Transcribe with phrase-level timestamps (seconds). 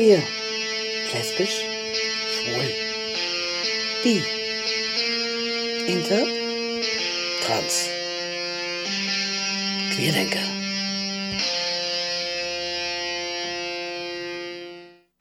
[0.00, 0.22] Queer.
[1.12, 1.60] Lesbisch.
[2.32, 2.68] Schwul.
[4.02, 4.22] Bi.
[5.92, 6.24] Inter.
[7.44, 7.90] Trans.
[9.94, 10.40] Queerdenker.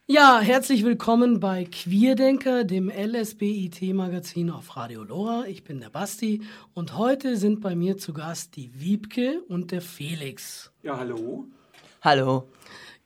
[0.07, 5.43] Ja, herzlich willkommen bei Queerdenker, dem LSBIT-Magazin auf Radio Lora.
[5.47, 6.43] Ich bin der Basti
[6.73, 10.71] und heute sind bei mir zu Gast die Wiebke und der Felix.
[10.83, 11.49] Ja, hallo.
[12.01, 12.47] Hallo.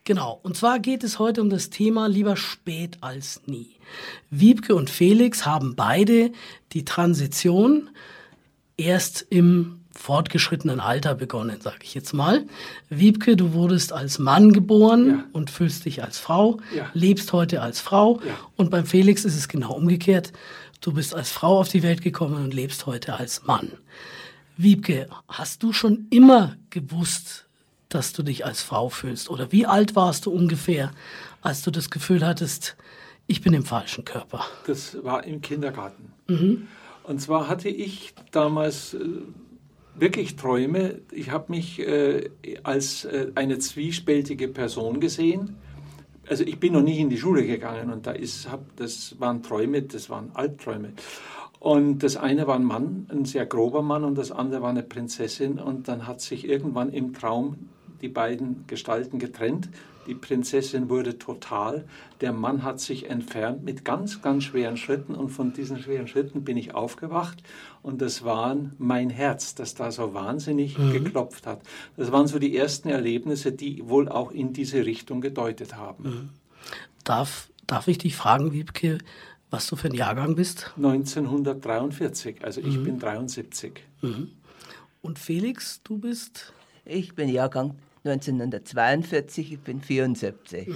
[0.05, 3.70] Genau, und zwar geht es heute um das Thema lieber spät als nie.
[4.29, 6.31] Wiebke und Felix haben beide
[6.73, 7.89] die Transition
[8.76, 12.45] erst im fortgeschrittenen Alter begonnen, sage ich jetzt mal.
[12.89, 15.23] Wiebke, du wurdest als Mann geboren Ja.
[15.31, 16.90] und fühlst dich als Frau, Ja.
[16.93, 18.20] lebst heute als Frau.
[18.26, 18.34] Ja.
[18.57, 20.34] Und beim Felix ist es genau umgekehrt.
[20.81, 23.71] Du bist als Frau auf die Welt gekommen und lebst heute als Mann.
[24.57, 27.45] Wiebke, hast du schon immer gewusst,
[27.93, 29.29] dass du dich als Frau fühlst?
[29.29, 30.91] Oder wie alt warst du ungefähr,
[31.41, 32.75] als du das Gefühl hattest,
[33.27, 34.45] ich bin im falschen Körper?
[34.68, 36.12] Das war im Kindergarten.
[37.03, 38.99] Und zwar hatte ich damals äh,
[39.95, 41.01] wirklich Träume.
[41.12, 42.29] Ich habe mich äh,
[42.63, 45.57] als äh, eine zwiespältige Person gesehen.
[46.27, 49.43] Also ich bin noch nie in die Schule gegangen und da ist, hab, das waren
[49.43, 50.93] Träume, das waren Albträume.
[51.59, 54.84] Und das eine war ein Mann, ein sehr grober Mann, und das andere war eine
[54.84, 55.59] Prinzessin.
[55.59, 57.70] Und dann hat sich irgendwann im Traum
[58.04, 59.70] die beiden Gestalten getrennt.
[60.05, 61.85] Die Prinzessin wurde total,
[62.20, 66.44] der Mann hat sich entfernt mit ganz, ganz schweren Schritten und von diesen schweren Schritten
[66.44, 67.41] bin ich aufgewacht
[67.81, 71.62] und das waren mein Herz, das da so wahnsinnig geklopft hat.
[71.96, 76.31] Das waren so die ersten Erlebnisse, die wohl auch in diese Richtung gedeutet haben.
[77.06, 78.97] Darf, darf ich dich fragen, Wiebke,
[79.50, 80.74] was du für ein Jahrgang bist?
[80.75, 83.84] 1943, also ich bin 73.
[85.01, 86.53] Und Felix, du bist.
[86.85, 87.75] Ich bin Jahrgang
[88.06, 90.68] 1942, ich bin 74.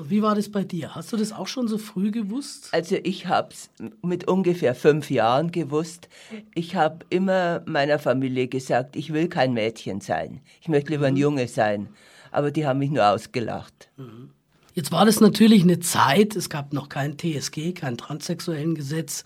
[0.00, 0.94] Und wie war das bei dir?
[0.94, 2.70] Hast du das auch schon so früh gewusst?
[2.72, 3.68] Also ich habe es
[4.00, 6.08] mit ungefähr fünf Jahren gewusst.
[6.54, 10.40] Ich habe immer meiner Familie gesagt, ich will kein Mädchen sein.
[10.62, 11.88] Ich möchte lieber ein Junge sein.
[12.32, 13.90] Aber die haben mich nur ausgelacht.
[14.72, 19.24] Jetzt war das natürlich eine Zeit, es gab noch kein TSG, kein transsexuellen Gesetz.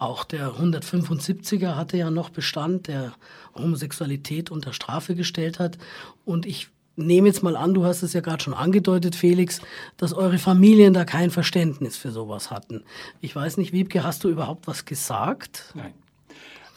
[0.00, 3.12] Auch der 175er hatte ja noch Bestand, der
[3.54, 5.76] Homosexualität unter Strafe gestellt hat.
[6.24, 9.60] Und ich nehme jetzt mal an, du hast es ja gerade schon angedeutet, Felix,
[9.98, 12.82] dass eure Familien da kein Verständnis für sowas hatten.
[13.20, 15.72] Ich weiß nicht, Wiebke, hast du überhaupt was gesagt?
[15.74, 15.92] Nein.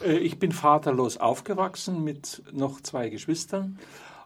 [0.04, 3.78] Äh, Ich bin vaterlos aufgewachsen mit noch zwei Geschwistern.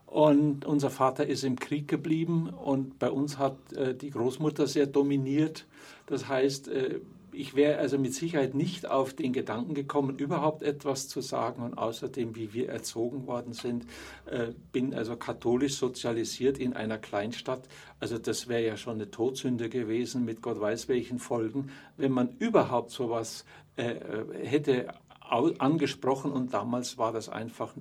[0.06, 4.86] Und unser Vater ist im Krieg geblieben und bei uns hat äh, die Großmutter sehr
[4.86, 5.66] dominiert.
[6.06, 6.98] Das heißt, äh,
[7.38, 11.62] ich wäre also mit Sicherheit nicht auf den Gedanken gekommen, überhaupt etwas zu sagen.
[11.62, 13.86] Und außerdem, wie wir erzogen worden sind,
[14.26, 17.68] äh, bin also katholisch sozialisiert in einer Kleinstadt.
[18.00, 22.30] Also das wäre ja schon eine Todsünde gewesen mit Gott weiß welchen Folgen, wenn man
[22.40, 23.44] überhaupt sowas
[23.76, 24.88] äh, äh, hätte
[25.20, 26.32] angesprochen.
[26.32, 27.72] Und damals war das einfach,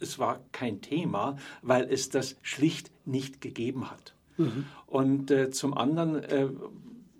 [0.00, 4.14] es war kein Thema, weil es das schlicht nicht gegeben hat.
[4.86, 6.48] Und äh, zum anderen, äh,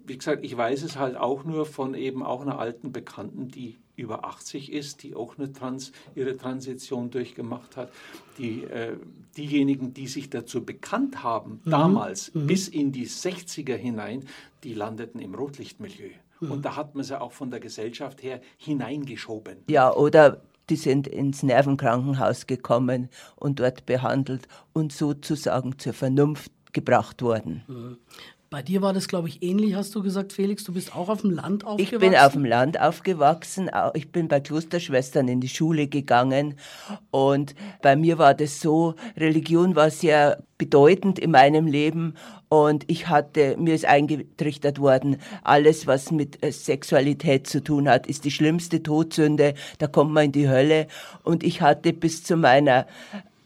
[0.08, 3.76] wie gesagt, ich weiß es halt auch nur von eben auch einer alten Bekannten, die
[3.96, 7.90] über 80 ist, die auch eine Trans, ihre Transition durchgemacht hat.
[8.38, 8.96] Die, äh,
[9.36, 14.24] diejenigen, die sich dazu bekannt haben, damals bis in die 60er hinein,
[14.62, 16.10] die landeten im Rotlichtmilieu.
[16.40, 19.58] Und da hat man sie auch von der Gesellschaft her hineingeschoben.
[19.68, 27.22] Ja, oder die sind ins Nervenkrankenhaus gekommen und dort behandelt und sozusagen zur Vernunft gebracht
[27.22, 27.98] worden.
[28.50, 30.64] Bei dir war das, glaube ich, ähnlich, hast du gesagt, Felix.
[30.64, 31.98] Du bist auch auf dem Land Ich aufgewachsen.
[31.98, 33.68] bin auf dem Land aufgewachsen.
[33.70, 36.54] au- Ich bin bei Klosterschwestern in die Schule gegangen.
[37.10, 42.14] Und bei mir war das so, Religion war sehr bedeutend in meinem Leben.
[42.48, 48.06] Und ich hatte, mir ist eingetrichtert worden, alles, was mit äh, Sexualität zu tun hat,
[48.06, 49.52] ist die schlimmste Todsünde.
[49.76, 50.86] Da kommt man in die Hölle.
[51.22, 52.86] Und ich hatte bis zu meiner,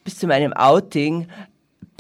[0.05, 1.27] bis zu meinem Outing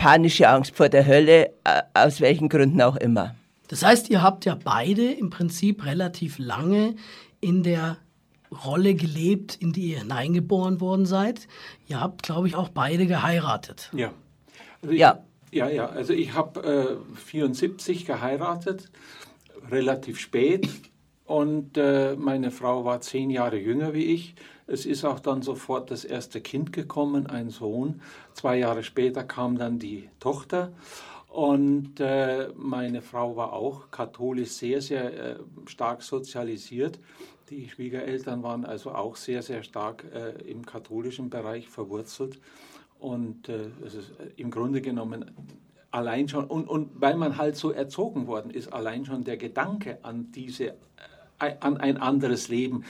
[0.02, 3.36] panische Angst vor der Hölle, äh, aus welchen Gründen auch immer.
[3.68, 6.96] Das heißt, ihr habt ja beide im Prinzip relativ lange
[7.40, 7.98] in der
[8.64, 11.46] Rolle gelebt, in die ihr hineingeboren worden seid.
[11.86, 13.90] Ihr habt, glaube ich, auch beide geheiratet.
[13.94, 14.12] Ja.
[14.82, 15.24] Also ich, Ja.
[15.52, 15.86] Ja, ja.
[15.86, 18.90] Also ich habe äh, 74 geheiratet,
[19.70, 20.68] relativ spät.
[21.24, 24.34] Und äh, meine Frau war zehn Jahre jünger wie ich.
[24.66, 28.00] Es ist auch dann sofort das erste Kind gekommen, ein Sohn.
[28.34, 30.72] Zwei Jahre später kam dann die Tochter.
[31.28, 35.36] Und äh, meine Frau war auch katholisch sehr, sehr äh,
[35.66, 36.98] stark sozialisiert.
[37.48, 42.38] Die Schwiegereltern waren also auch sehr, sehr stark äh, im katholischen Bereich verwurzelt.
[42.98, 45.30] Und äh, es ist im Grunde genommen
[45.90, 49.98] allein schon, und, und weil man halt so erzogen worden ist, allein schon der Gedanke
[50.02, 50.74] an diese
[51.42, 52.84] an ein anderes Leben.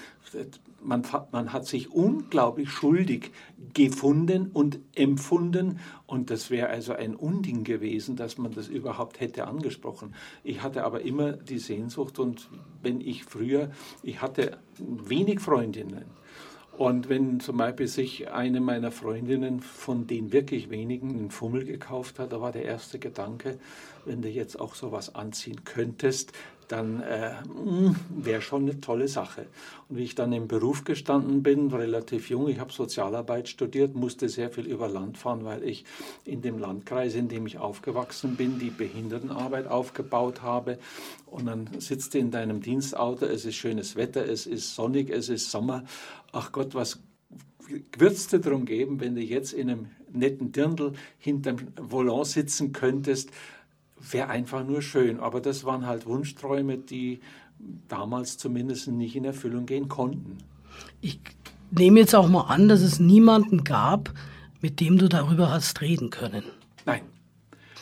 [0.84, 3.30] Man, man, hat sich unglaublich schuldig
[3.72, 9.46] gefunden und empfunden und das wäre also ein Unding gewesen, dass man das überhaupt hätte
[9.46, 10.14] angesprochen.
[10.42, 12.48] Ich hatte aber immer die Sehnsucht und
[12.82, 13.70] wenn ich früher,
[14.02, 16.06] ich hatte wenig Freundinnen
[16.76, 22.18] und wenn zum Beispiel sich eine meiner Freundinnen von den wirklich wenigen einen Fummel gekauft
[22.18, 23.58] hat, da war der erste Gedanke,
[24.06, 26.32] wenn du jetzt auch sowas anziehen könntest,
[26.68, 29.46] dann äh, hm, wäre schon eine tolle Sache.
[29.88, 34.28] Und wie ich dann im Beruf gestanden bin, relativ jung, ich habe Sozialarbeit studiert, musste
[34.28, 35.84] sehr viel über Land fahren, weil ich
[36.24, 40.78] in dem Landkreis, in dem ich aufgewachsen bin, die Behindertenarbeit aufgebaut habe.
[41.26, 45.28] Und dann sitzt du in deinem Dienstauto, es ist schönes Wetter, es ist sonnig, es
[45.28, 45.84] ist Sommer.
[46.32, 47.00] Ach Gott, was
[47.96, 52.72] wird es dir darum geben, wenn du jetzt in einem netten Dirndl hinterm Volant sitzen
[52.72, 53.30] könntest,
[54.10, 55.20] wäre einfach nur schön.
[55.20, 57.20] Aber das waren halt Wunschträume, die
[57.88, 60.38] damals zumindest nicht in Erfüllung gehen konnten.
[61.00, 61.20] Ich
[61.70, 64.12] nehme jetzt auch mal an, dass es niemanden gab,
[64.60, 66.44] mit dem du darüber hast reden können.
[66.84, 67.02] Nein.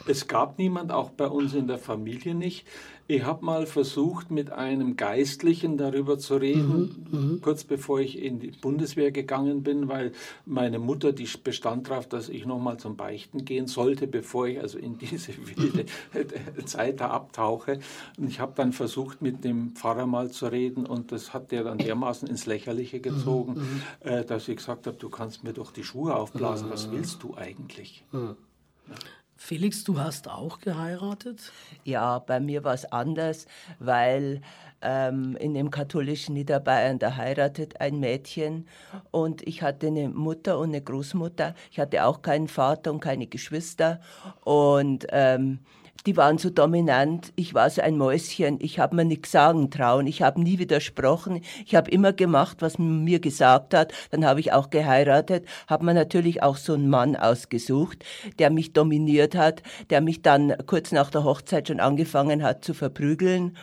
[0.06, 2.66] Es gab niemand, auch bei uns in der Familie nicht.
[3.10, 8.22] Ich habe mal versucht, mit einem Geistlichen darüber zu reden, mhm, mhm, kurz bevor ich
[8.22, 10.12] in die Bundeswehr gegangen bin, weil
[10.46, 14.78] meine Mutter, die bestand darauf, dass ich nochmal zum Beichten gehen sollte, bevor ich also
[14.78, 15.86] in diese wilde
[16.66, 17.80] Zeit da abtauche.
[18.16, 21.64] Und ich habe dann versucht, mit dem Pfarrer mal zu reden und das hat der
[21.64, 25.52] dann dermaßen ins Lächerliche mhm, gezogen, mhm, äh, dass ich gesagt habe, du kannst mir
[25.52, 28.04] doch die Schuhe aufblasen, was willst du eigentlich?
[28.12, 28.36] Ja.
[29.42, 31.50] Felix, du hast auch geheiratet?
[31.82, 33.46] Ja, bei mir war es anders,
[33.78, 34.42] weil
[34.82, 38.69] ähm, in dem katholischen Niederbayern, da heiratet ein Mädchen
[39.10, 41.54] und ich hatte eine Mutter und eine Großmutter.
[41.72, 44.02] Ich hatte auch keinen Vater und keine Geschwister
[44.44, 45.60] und ähm,
[46.06, 47.32] die waren so dominant.
[47.37, 48.58] Ich war so ein Mäuschen.
[48.61, 50.06] Ich habe mir nichts sagen trauen.
[50.06, 51.43] Ich habe nie widersprochen.
[51.67, 53.93] Ich habe immer gemacht, was man mir gesagt hat.
[54.11, 55.47] Dann habe ich auch geheiratet.
[55.67, 58.05] Habe mir natürlich auch so einen Mann ausgesucht,
[58.38, 62.75] der mich dominiert hat, der mich dann kurz nach der Hochzeit schon angefangen hat zu
[62.75, 63.56] verprügeln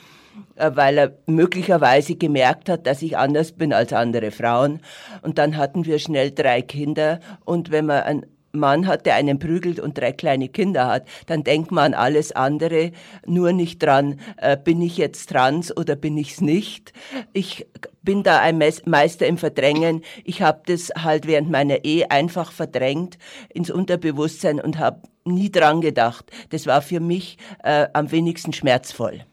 [0.56, 4.82] äh, weil er möglicherweise gemerkt hat, dass ich anders bin als andere Frauen.
[5.24, 7.20] Und dann hatten wir schnell drei Kinder.
[7.44, 8.26] Und wenn man ein
[8.58, 12.32] Mann hat, der einen prügelt und drei kleine Kinder hat, dann denkt man an alles
[12.34, 12.92] andere,
[13.26, 16.92] nur nicht dran, äh, bin ich jetzt trans oder bin ich's nicht.
[17.34, 17.66] Ich
[18.02, 20.04] bin da ein Meister im Verdrängen.
[20.24, 23.18] Ich habe das halt während meiner Ehe einfach verdrängt
[23.50, 26.32] ins Unterbewusstsein und habe nie dran gedacht.
[26.50, 29.26] Das war für mich äh, am wenigsten schmerzvoll.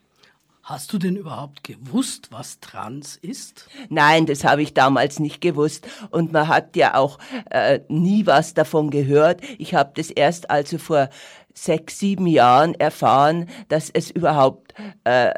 [0.65, 3.69] Hast du denn überhaupt gewusst, was Trans ist?
[3.91, 5.87] Nein, das habe ich damals nicht gewusst.
[6.09, 7.19] Und man hat ja auch
[7.51, 9.43] äh, nie was davon gehört.
[9.59, 11.11] Ich habe das erst also vor
[11.53, 14.73] sechs, sieben Jahren erfahren, dass es überhaupt
[15.05, 15.35] äh,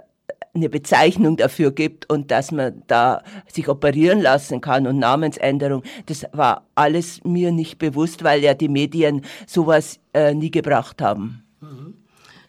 [0.54, 5.82] eine Bezeichnung dafür gibt und dass man da sich operieren lassen kann und Namensänderung.
[6.06, 11.42] Das war alles mir nicht bewusst, weil ja die Medien sowas äh, nie gebracht haben.
[11.60, 11.94] Mhm.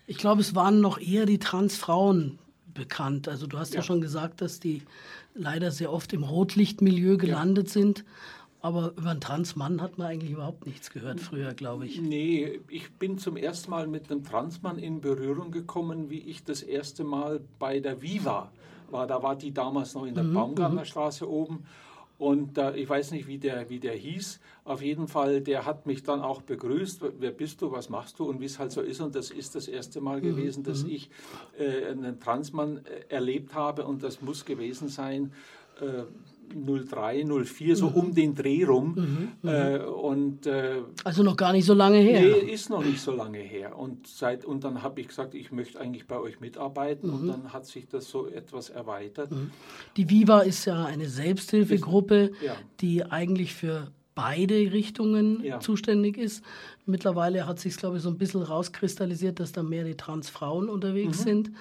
[0.06, 2.38] Ich glaube, es waren noch eher die Transfrauen,
[2.78, 3.28] bekannt.
[3.28, 4.84] Also du hast ja, ja schon gesagt, dass die
[5.34, 7.74] leider sehr oft im Rotlichtmilieu gelandet ja.
[7.74, 8.06] sind.
[8.60, 12.02] Aber über einen Transmann hat man eigentlich überhaupt nichts gehört früher, glaube ich.
[12.02, 16.64] Nee, ich bin zum ersten Mal mit einem Transmann in Berührung gekommen, wie ich das
[16.64, 18.52] erste Mal bei der Viva
[18.90, 19.08] war.
[19.08, 21.32] Da war die damals noch in der mhm, Baumgartnerstraße mhm.
[21.32, 21.66] oben.
[22.18, 24.40] Und äh, ich weiß nicht, wie der, wie der hieß.
[24.64, 27.02] Auf jeden Fall, der hat mich dann auch begrüßt.
[27.20, 29.02] Wer bist du, was machst du und wie es halt so ist.
[29.02, 30.90] Und das ist das erste Mal mhm, gewesen, dass mhm.
[30.90, 31.10] ich
[31.60, 33.86] äh, einen Transmann äh, erlebt habe.
[33.86, 35.32] Und das muss gewesen sein.
[35.80, 36.04] Äh,
[36.54, 37.96] 03, 04, so mhm.
[37.96, 38.96] um den Dreh rum.
[38.96, 42.22] Mhm, mhm, äh, und, äh, also noch gar nicht so lange her.
[42.22, 43.78] Nee, ist noch nicht so lange her.
[43.78, 47.10] Und, seit, und dann habe ich gesagt, ich möchte eigentlich bei euch mitarbeiten.
[47.10, 47.16] Mhm.
[47.16, 49.32] Und dann hat sich das so etwas erweitert.
[49.32, 49.52] Mhm.
[49.96, 52.56] Die Viva ist ja eine Selbsthilfegruppe, ja.
[52.80, 55.60] die eigentlich für beide Richtungen ja.
[55.60, 56.44] zuständig ist.
[56.88, 61.20] Mittlerweile hat sich, glaube ich, so ein bisschen rauskristallisiert, dass da mehr die Transfrauen unterwegs
[61.20, 61.24] mhm.
[61.24, 61.52] sind.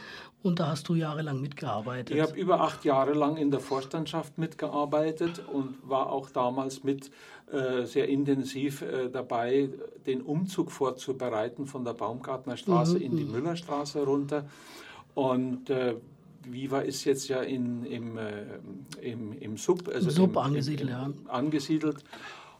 [0.42, 2.16] Und da hast du jahrelang mitgearbeitet.
[2.16, 7.10] Ich habe über acht Jahre lang in der Vorstandschaft mitgearbeitet und war auch damals mit
[7.52, 9.68] äh, sehr intensiv äh, dabei,
[10.06, 13.02] den Umzug vorzubereiten von der Baumgartnerstraße mhm.
[13.02, 13.32] in die mhm.
[13.32, 14.48] Müllerstraße runter.
[15.14, 15.96] Und äh,
[16.48, 18.44] Viva ist jetzt ja in, im, äh,
[19.02, 21.10] im, im Sub, also Im Sub im, angesiedelt, im, ja.
[21.28, 22.04] angesiedelt.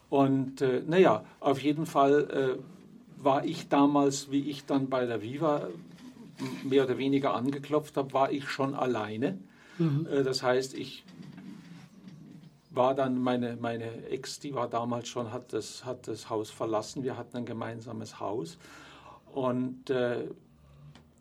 [0.09, 5.21] Und äh, naja, auf jeden Fall äh, war ich damals, wie ich dann bei der
[5.21, 5.67] Viva
[6.63, 9.37] mehr oder weniger angeklopft habe, war ich schon alleine.
[9.77, 10.07] Mhm.
[10.09, 11.03] Äh, das heißt, ich
[12.69, 17.03] war dann, meine, meine Ex, die war damals schon, hat das, hat das Haus verlassen.
[17.03, 18.57] Wir hatten ein gemeinsames Haus.
[19.33, 20.27] Und äh,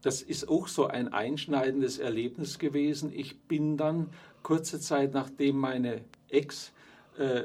[0.02, 3.10] das ist auch so ein einschneidendes Erlebnis gewesen.
[3.12, 4.10] Ich bin dann
[4.42, 6.72] kurze Zeit nachdem meine Ex
[7.18, 7.42] äh,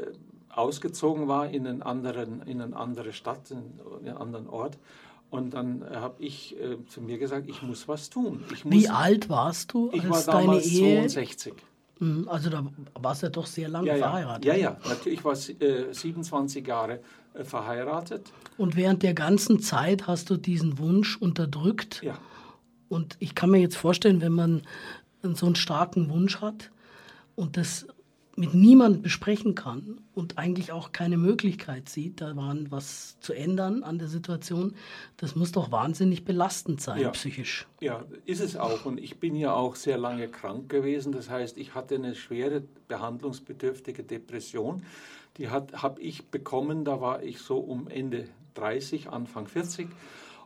[0.53, 4.77] ausgezogen war in, einen anderen, in eine andere Stadt, in einen anderen Ort.
[5.29, 8.43] Und dann habe ich äh, zu mir gesagt, ich muss was tun.
[8.50, 11.08] Muss, Wie alt warst du, als ich war deine Ehe?
[11.08, 11.53] 62.
[12.00, 12.65] Mhm, also da
[13.00, 14.10] warst du ja doch sehr lange ja, ja.
[14.10, 14.46] verheiratet.
[14.46, 15.20] Ja, ja, natürlich.
[15.20, 17.00] Ich war äh, 27 Jahre
[17.34, 18.34] äh, verheiratet.
[18.58, 22.01] Und während der ganzen Zeit hast du diesen Wunsch unterdrückt.
[22.03, 22.17] Ja.
[22.89, 24.63] Und ich kann mir jetzt vorstellen, wenn man
[25.22, 26.72] so einen starken Wunsch hat
[27.36, 27.88] und das
[28.36, 33.84] mit niemandem besprechen kann und eigentlich auch keine Möglichkeit sieht, da waren was zu ändern
[33.84, 34.76] an der Situation,
[35.18, 37.10] das muss doch wahnsinnig belastend sein, ja.
[37.10, 37.68] psychisch.
[37.82, 38.86] Ja, ist es auch.
[38.86, 41.12] Und ich bin ja auch sehr lange krank gewesen.
[41.12, 44.84] Das heißt, ich hatte eine schwere behandlungsbedürftige Depression.
[45.38, 49.88] Die habe ich bekommen, da war ich so um Ende 30, Anfang 40.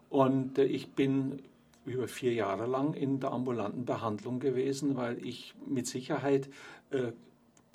[0.10, 1.42] Und äh, ich bin
[1.86, 6.50] über vier Jahre lang in der ambulanten Behandlung gewesen, weil ich mit Sicherheit
[6.90, 7.12] äh,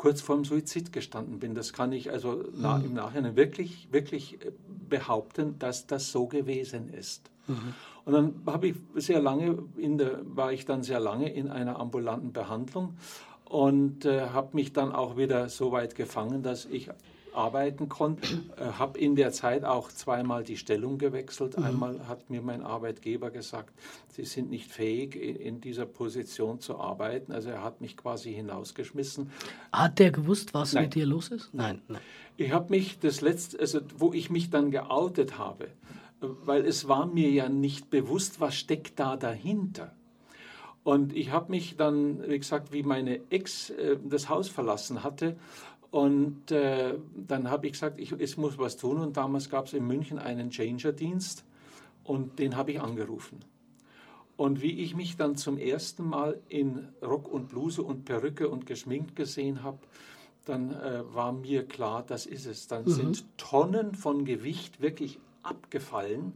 [0.01, 1.55] kurz vorm Suizid gestanden bin.
[1.55, 2.85] Das kann ich also na, mhm.
[2.87, 4.51] im Nachhinein wirklich, wirklich äh,
[4.89, 7.31] behaupten, dass das so gewesen ist.
[7.47, 7.75] Mhm.
[8.07, 11.79] Und dann habe ich sehr lange in der, war ich dann sehr lange in einer
[11.79, 12.95] ambulanten Behandlung
[13.45, 16.89] und äh, habe mich dann auch wieder so weit gefangen, dass ich
[17.35, 18.27] arbeiten konnte.
[18.57, 21.59] Äh, habe in der Zeit auch zweimal die Stellung gewechselt.
[21.59, 21.65] Mhm.
[21.65, 23.73] Einmal hat mir mein Arbeitgeber gesagt,
[24.09, 27.33] Sie sind nicht fähig, in dieser Position zu arbeiten.
[27.33, 29.31] Also er hat mich quasi hinausgeschmissen.
[29.73, 30.85] Hat der gewusst, was Nein.
[30.85, 31.55] mit dir los ist?
[31.55, 31.81] Nein.
[31.89, 32.01] Nein.
[32.37, 35.69] Ich habe mich das letzte, also wo ich mich dann geoutet habe,
[36.21, 39.93] weil es war mir ja nicht bewusst, was steckt da dahinter.
[40.83, 45.37] Und ich habe mich dann, wie gesagt, wie meine Ex äh, das Haus verlassen hatte,
[45.91, 48.99] und äh, dann habe ich gesagt, ich, ich muss was tun.
[48.99, 51.45] Und damals gab es in München einen Changer-Dienst
[52.05, 53.41] und den habe ich angerufen.
[54.37, 58.67] Und wie ich mich dann zum ersten Mal in Rock und Bluse und Perücke und
[58.67, 59.79] geschminkt gesehen habe,
[60.47, 62.67] dann äh, war mir klar, das ist es.
[62.69, 62.91] Dann mhm.
[62.91, 66.35] sind Tonnen von Gewicht wirklich abgefallen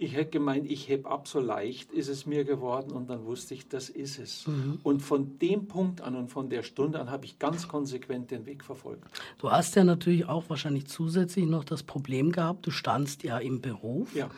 [0.00, 3.52] ich hätte gemeint, ich heb ab so leicht, ist es mir geworden und dann wusste
[3.52, 4.46] ich, das ist es.
[4.46, 4.80] Mhm.
[4.82, 8.46] Und von dem Punkt an und von der Stunde an habe ich ganz konsequent den
[8.46, 9.04] Weg verfolgt.
[9.38, 13.60] Du hast ja natürlich auch wahrscheinlich zusätzlich noch das Problem gehabt, du standst ja im
[13.60, 14.14] Beruf.
[14.16, 14.30] Ja.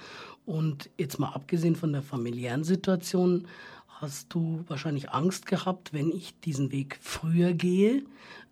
[0.47, 3.47] Und jetzt mal abgesehen von der familiären Situation,
[3.87, 8.02] hast du wahrscheinlich Angst gehabt, wenn ich diesen Weg früher gehe,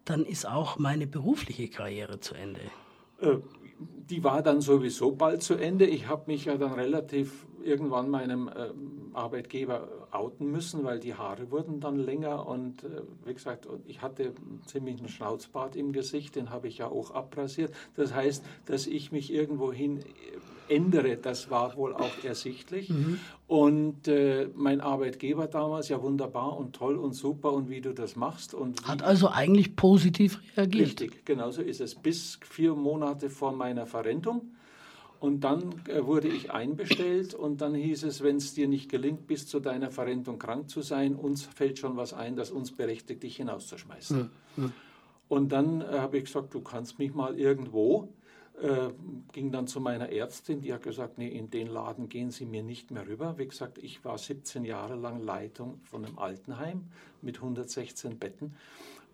[0.04, 2.60] dann ist auch meine berufliche Karriere zu Ende.
[3.20, 3.38] Äh,
[3.80, 5.86] die war dann sowieso bald zu Ende.
[5.86, 8.70] Ich habe mich ja dann relativ irgendwann meinem äh,
[9.12, 14.32] Arbeitgeber outen müssen, weil die Haare wurden dann länger und äh, wie gesagt, ich hatte
[14.66, 17.72] ziemlich einen Schnauzbart im Gesicht, den habe ich ja auch abrasiert.
[17.96, 20.00] Das heißt, dass ich mich irgendwohin
[20.70, 22.88] ändere, das war wohl auch ersichtlich.
[22.88, 23.18] Mhm.
[23.46, 28.16] Und äh, mein Arbeitgeber damals, ja wunderbar und toll und super und wie du das
[28.16, 28.54] machst.
[28.54, 31.00] Und Hat also eigentlich positiv reagiert.
[31.00, 31.96] Richtig, genau so ist es.
[31.96, 34.52] Bis vier Monate vor meiner Verrentung.
[35.20, 39.26] Und dann äh, wurde ich einbestellt und dann hieß es, wenn es dir nicht gelingt,
[39.26, 43.22] bis zu deiner Verrentung krank zu sein, uns fällt schon was ein, das uns berechtigt,
[43.22, 44.30] dich hinauszuschmeißen.
[44.56, 44.72] Mhm.
[45.28, 48.08] Und dann äh, habe ich gesagt, du kannst mich mal irgendwo
[48.60, 48.90] äh,
[49.32, 52.62] ging dann zu meiner Ärztin, die hat gesagt, nee, in den Laden gehen Sie mir
[52.62, 53.38] nicht mehr rüber.
[53.38, 56.84] Wie gesagt, ich war 17 Jahre lang Leitung von einem Altenheim
[57.22, 58.54] mit 116 Betten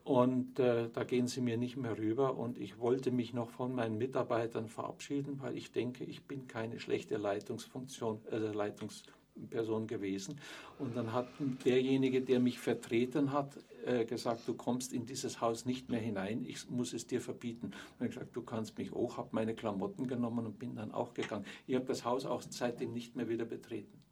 [0.06, 3.74] und äh, da gehen Sie mir nicht mehr rüber und ich wollte mich noch von
[3.74, 10.38] meinen Mitarbeitern verabschieden, weil ich denke, ich bin keine schlechte Leitungsfunktion, äh, Leitungsperson gewesen.
[10.78, 11.26] Und dann hat
[11.64, 16.44] derjenige, der mich vertreten hat, äh, gesagt, du kommst in dieses Haus nicht mehr hinein,
[16.46, 17.72] ich muss es dir verbieten.
[17.98, 21.14] Und ich gesagt, du kannst mich auch, habe meine Klamotten genommen und bin dann auch
[21.14, 21.44] gegangen.
[21.66, 24.05] Ich habe das Haus auch seitdem nicht mehr wieder betreten.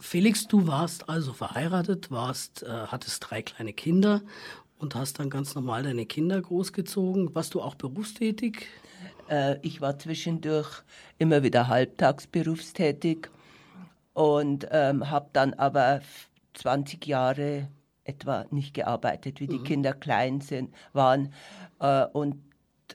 [0.00, 4.22] Felix, du warst also verheiratet, warst, äh, hattest drei kleine Kinder
[4.78, 7.34] und hast dann ganz normal deine Kinder großgezogen.
[7.34, 8.66] Warst du auch berufstätig?
[9.28, 10.82] Äh, ich war zwischendurch
[11.18, 13.28] immer wieder halbtags berufstätig
[14.14, 16.00] und ähm, habe dann aber
[16.54, 17.68] 20 Jahre
[18.04, 19.64] etwa nicht gearbeitet, wie die mhm.
[19.64, 21.32] Kinder klein sind, waren.
[21.80, 22.36] Äh, und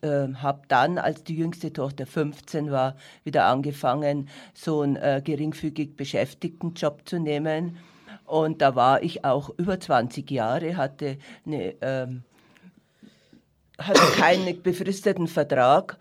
[0.01, 5.95] äh, habe dann, als die jüngste Tochter 15 war, wieder angefangen, so einen äh, geringfügig
[5.95, 7.77] beschäftigten Job zu nehmen.
[8.25, 12.23] Und da war ich auch über 20 Jahre, hatte, eine, ähm,
[13.77, 15.97] hatte keinen befristeten Vertrag.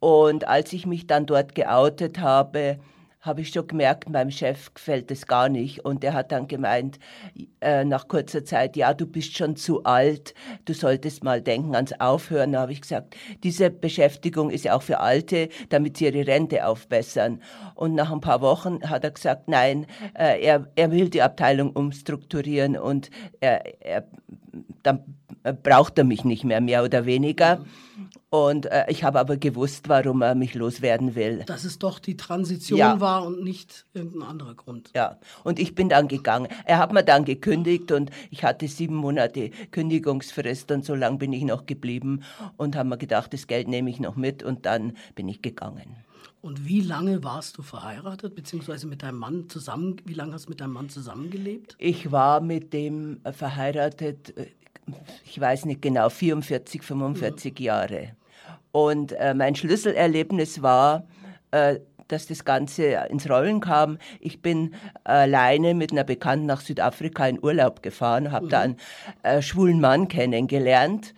[0.00, 2.78] Und als ich mich dann dort geoutet habe,
[3.24, 5.84] habe ich schon gemerkt, meinem Chef gefällt es gar nicht.
[5.84, 6.98] Und der hat dann gemeint,
[7.62, 10.34] äh, nach kurzer Zeit, ja, du bist schon zu alt,
[10.66, 12.52] du solltest mal denken ans Aufhören.
[12.52, 16.66] Da habe ich gesagt, diese Beschäftigung ist ja auch für Alte, damit sie ihre Rente
[16.66, 17.40] aufbessern.
[17.74, 21.70] Und nach ein paar Wochen hat er gesagt, nein, äh, er, er will die Abteilung
[21.70, 24.04] umstrukturieren und er, er,
[24.82, 25.02] dann
[25.62, 27.64] braucht er mich nicht mehr, mehr oder weniger.
[28.34, 31.44] Und äh, ich habe aber gewusst, warum er mich loswerden will.
[31.46, 32.98] Dass es doch die Transition ja.
[32.98, 34.90] war und nicht irgendein anderer Grund.
[34.92, 36.48] Ja, und ich bin dann gegangen.
[36.64, 41.32] Er hat mir dann gekündigt und ich hatte sieben Monate Kündigungsfrist und so lange bin
[41.32, 42.24] ich noch geblieben
[42.56, 45.94] und habe mir gedacht, das Geld nehme ich noch mit und dann bin ich gegangen.
[46.42, 49.98] Und wie lange warst du verheiratet, beziehungsweise mit deinem Mann zusammen?
[50.06, 51.76] Wie lange hast du mit deinem Mann zusammengelebt?
[51.78, 54.46] Ich war mit dem verheiratet, äh,
[55.24, 57.64] ich weiß nicht genau, 44, 45 mhm.
[57.64, 58.16] Jahre.
[58.74, 61.04] Und äh, mein Schlüsselerlebnis war,
[61.52, 61.78] äh,
[62.08, 63.98] dass das Ganze ins Rollen kam.
[64.18, 68.50] Ich bin alleine mit einer Bekannten nach Südafrika in Urlaub gefahren, habe mhm.
[68.50, 68.76] da einen
[69.22, 71.14] äh, schwulen Mann kennengelernt.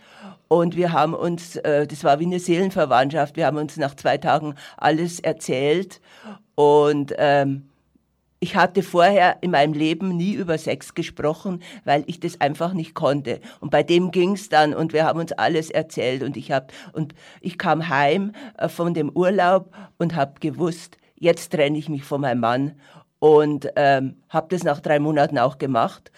[0.48, 4.18] Und wir haben uns, äh, das war wie eine Seelenverwandtschaft, wir haben uns nach zwei
[4.18, 6.02] Tagen alles erzählt.
[6.56, 7.70] Und ähm,
[8.38, 12.94] ich hatte vorher in meinem Leben nie über Sex gesprochen, weil ich das einfach nicht
[12.94, 13.40] konnte.
[13.60, 17.14] Und bei dem ging's dann und wir haben uns alles erzählt und ich hab und
[17.40, 22.20] ich kam heim äh, von dem Urlaub und habe gewusst, jetzt trenne ich mich von
[22.20, 22.72] meinem Mann
[23.18, 26.12] und ähm, habe das nach drei Monaten auch gemacht.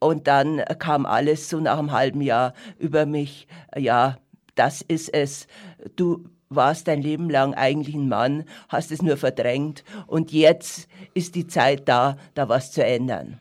[0.00, 4.18] Und dann kam alles so nach einem halben Jahr über mich, ja,
[4.54, 5.46] das ist es.
[5.96, 11.34] Du warst dein Leben lang eigentlich ein Mann, hast es nur verdrängt und jetzt ist
[11.34, 13.40] die Zeit da, da was zu ändern.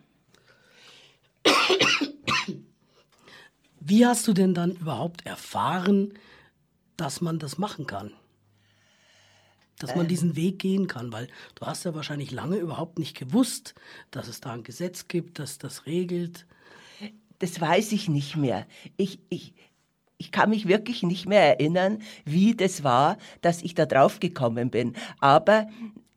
[3.86, 6.14] Wie hast du denn dann überhaupt erfahren,
[6.96, 8.14] dass man das machen kann?
[9.80, 10.10] Dass man äh.
[10.10, 13.76] diesen Weg gehen kann, weil du hast ja wahrscheinlich lange überhaupt nicht gewusst,
[14.12, 16.46] dass es da ein Gesetz gibt, das das regelt.
[17.40, 18.66] Das weiß ich nicht mehr.
[18.96, 19.54] Ich, ich,
[20.18, 24.70] ich kann mich wirklich nicht mehr erinnern, wie das war, dass ich da drauf gekommen
[24.70, 24.94] bin.
[25.20, 25.68] Aber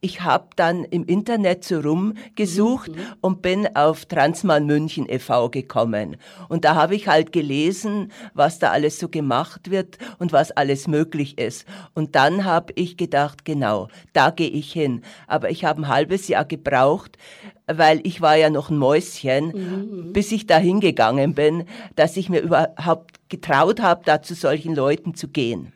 [0.07, 3.01] ich habe dann im Internet so rumgesucht mhm.
[3.23, 5.51] und bin auf Transmann München e.V.
[5.51, 6.17] gekommen.
[6.49, 10.87] Und da habe ich halt gelesen, was da alles so gemacht wird und was alles
[10.87, 11.67] möglich ist.
[11.93, 15.03] Und dann habe ich gedacht, genau, da gehe ich hin.
[15.27, 17.19] Aber ich habe ein halbes Jahr gebraucht,
[17.67, 20.13] weil ich war ja noch ein Mäuschen, mhm.
[20.13, 21.65] bis ich da hingegangen bin,
[21.97, 25.73] dass ich mir überhaupt getraut habe, da zu solchen Leuten zu gehen.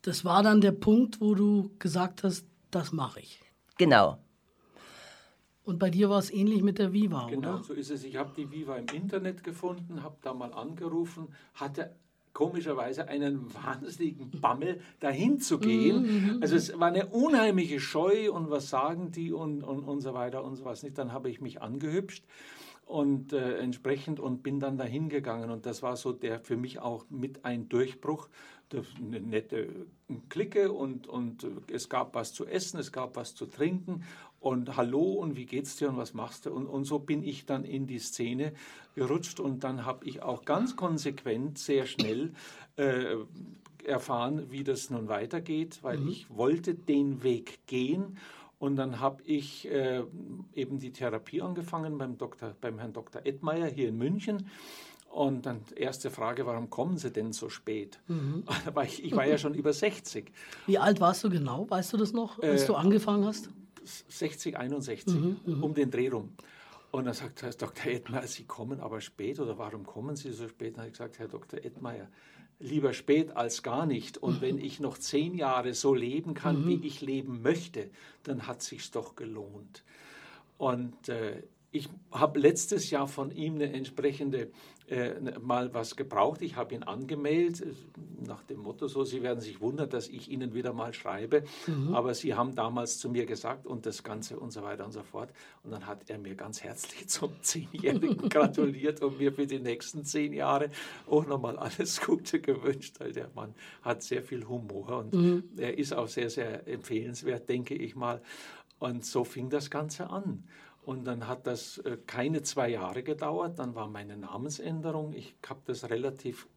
[0.00, 3.40] Das war dann der Punkt, wo du gesagt hast, das mache ich.
[3.78, 4.18] Genau.
[5.64, 7.50] Und bei dir war es ähnlich mit der Viva, genau, oder?
[7.52, 8.02] Genau, so ist es.
[8.04, 11.94] Ich habe die Viva im Internet gefunden, habe da mal angerufen, hatte
[12.32, 16.02] komischerweise einen wahnsinnigen Bammel, dahin zu gehen.
[16.02, 20.14] Mhm, also es war eine unheimliche Scheu und was sagen die und, und, und so
[20.14, 20.96] weiter und so was nicht.
[20.98, 22.24] Dann habe ich mich angehübscht
[22.90, 26.80] und äh, entsprechend und bin dann dahin gegangen und das war so der für mich
[26.80, 28.28] auch mit ein Durchbruch,
[28.72, 29.86] eine nette
[30.28, 34.04] Clique und, und es gab was zu essen, es gab was zu trinken
[34.40, 37.46] und hallo und wie geht's dir und was machst du und, und so bin ich
[37.46, 38.52] dann in die Szene
[38.94, 42.32] gerutscht und dann habe ich auch ganz konsequent sehr schnell
[42.76, 43.16] äh,
[43.84, 46.08] erfahren, wie das nun weitergeht, weil mhm.
[46.08, 48.16] ich wollte den Weg gehen
[48.58, 50.04] und dann habe ich äh,
[50.54, 53.24] eben die Therapie angefangen beim, Doktor, beim Herrn Dr.
[53.24, 54.48] Edmeier hier in München.
[55.08, 57.98] Und dann erste Frage, warum kommen Sie denn so spät?
[58.06, 58.44] Mhm.
[58.86, 60.30] ich, war ja schon über 60.
[60.66, 61.68] Wie alt warst du genau?
[61.68, 63.50] Weißt du das noch, als äh, du angefangen hast?
[63.84, 66.30] 60, 61, mhm, mhm, um den Dreh rum.
[66.90, 67.92] Und dann sagt Herr Dr.
[67.92, 70.74] Edmeier, Sie kommen aber spät oder warum kommen Sie so spät?
[70.74, 71.64] Dann habe ich gesagt, Herr Dr.
[71.64, 72.08] Edmeier,
[72.58, 74.18] lieber spät als gar nicht.
[74.18, 76.68] Und wenn ich noch zehn Jahre so leben kann, mhm.
[76.68, 77.90] wie ich leben möchte,
[78.24, 79.84] dann hat sich's doch gelohnt.
[80.58, 84.50] Und äh, ich habe letztes Jahr von ihm eine entsprechende
[84.90, 86.42] äh, mal was gebraucht.
[86.42, 87.72] Ich habe ihn angemeldet, äh,
[88.26, 91.44] nach dem Motto so, Sie werden sich wundern, dass ich Ihnen wieder mal schreibe.
[91.68, 91.94] Mhm.
[91.94, 95.04] Aber Sie haben damals zu mir gesagt und das Ganze und so weiter und so
[95.04, 95.32] fort.
[95.62, 100.04] Und dann hat er mir ganz herzlich zum Zehnjährigen gratuliert und mir für die nächsten
[100.04, 100.70] zehn Jahre
[101.08, 102.96] auch nochmal alles Gute gewünscht.
[102.98, 105.44] Weil der Mann hat sehr viel Humor und mhm.
[105.56, 108.20] er ist auch sehr, sehr empfehlenswert, denke ich mal.
[108.80, 110.42] Und so fing das Ganze an.
[110.90, 113.60] Und dann hat das äh, keine zwei Jahre gedauert.
[113.60, 115.12] Dann war meine Namensänderung.
[115.12, 116.48] Ich habe das relativ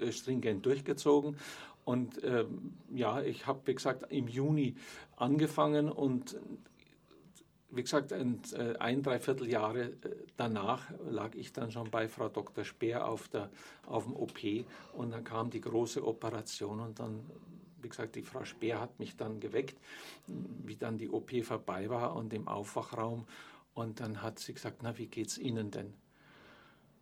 [0.00, 1.36] äh, stringent durchgezogen.
[1.84, 4.76] Und ähm, ja, ich habe, wie gesagt, im Juni
[5.16, 6.40] angefangen und
[7.68, 9.90] wie gesagt, ein, äh, ein dreiviertel Jahre
[10.38, 12.64] danach lag ich dann schon bei Frau Dr.
[12.64, 13.50] Speer auf, der,
[13.84, 14.38] auf dem OP
[14.94, 17.20] und dann kam die große Operation und dann
[17.82, 19.76] wie gesagt, die Frau Speer hat mich dann geweckt,
[20.26, 23.26] wie dann die OP vorbei war und im Aufwachraum.
[23.74, 25.94] Und dann hat sie gesagt, na, wie geht's Ihnen denn?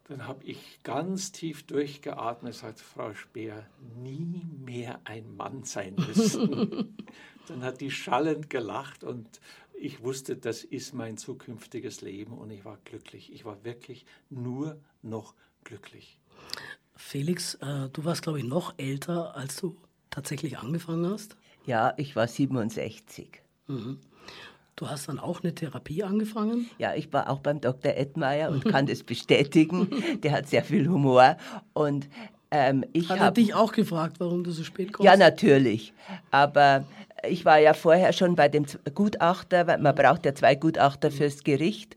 [0.04, 6.96] Dann habe ich ganz tief durchgeatmet, sagt Frau Speer, nie mehr ein Mann sein müssen.
[7.48, 9.40] dann hat die schallend gelacht und
[9.74, 13.32] ich wusste, das ist mein zukünftiges Leben und ich war glücklich.
[13.32, 16.18] Ich war wirklich nur noch glücklich.
[16.96, 19.76] Felix, äh, du warst, glaube ich, noch älter, als du
[20.10, 21.36] tatsächlich angefangen hast?
[21.64, 23.42] Ja, ich war 67.
[23.66, 23.98] Mhm.
[24.76, 26.68] Du hast dann auch eine Therapie angefangen?
[26.78, 27.94] Ja, ich war auch beim Dr.
[27.94, 29.88] Edmeier und kann das bestätigen.
[30.22, 31.36] Der hat sehr viel Humor
[31.74, 32.08] und
[32.50, 35.10] ähm, ich Hat er dich auch gefragt, warum du so spät kommst?
[35.10, 35.94] Ja, natürlich.
[36.30, 36.84] Aber
[37.26, 41.44] ich war ja vorher schon bei dem Gutachter, weil man braucht ja zwei Gutachter fürs
[41.44, 41.96] Gericht.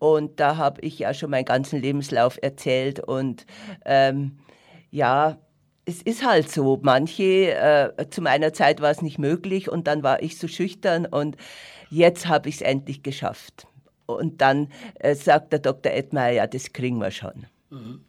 [0.00, 2.98] Und da habe ich ja schon meinen ganzen Lebenslauf erzählt.
[2.98, 3.46] Und
[3.84, 4.38] ähm,
[4.90, 5.38] ja,
[5.84, 6.80] es ist halt so.
[6.82, 11.06] Manche, äh, zu meiner Zeit war es nicht möglich und dann war ich so schüchtern
[11.06, 11.36] und
[11.92, 13.66] jetzt habe ich es endlich geschafft.
[14.06, 15.92] Und dann äh, sagt der Dr.
[15.92, 17.46] Edmeier, ja, das kriegen wir schon.
[17.70, 18.00] Mhm.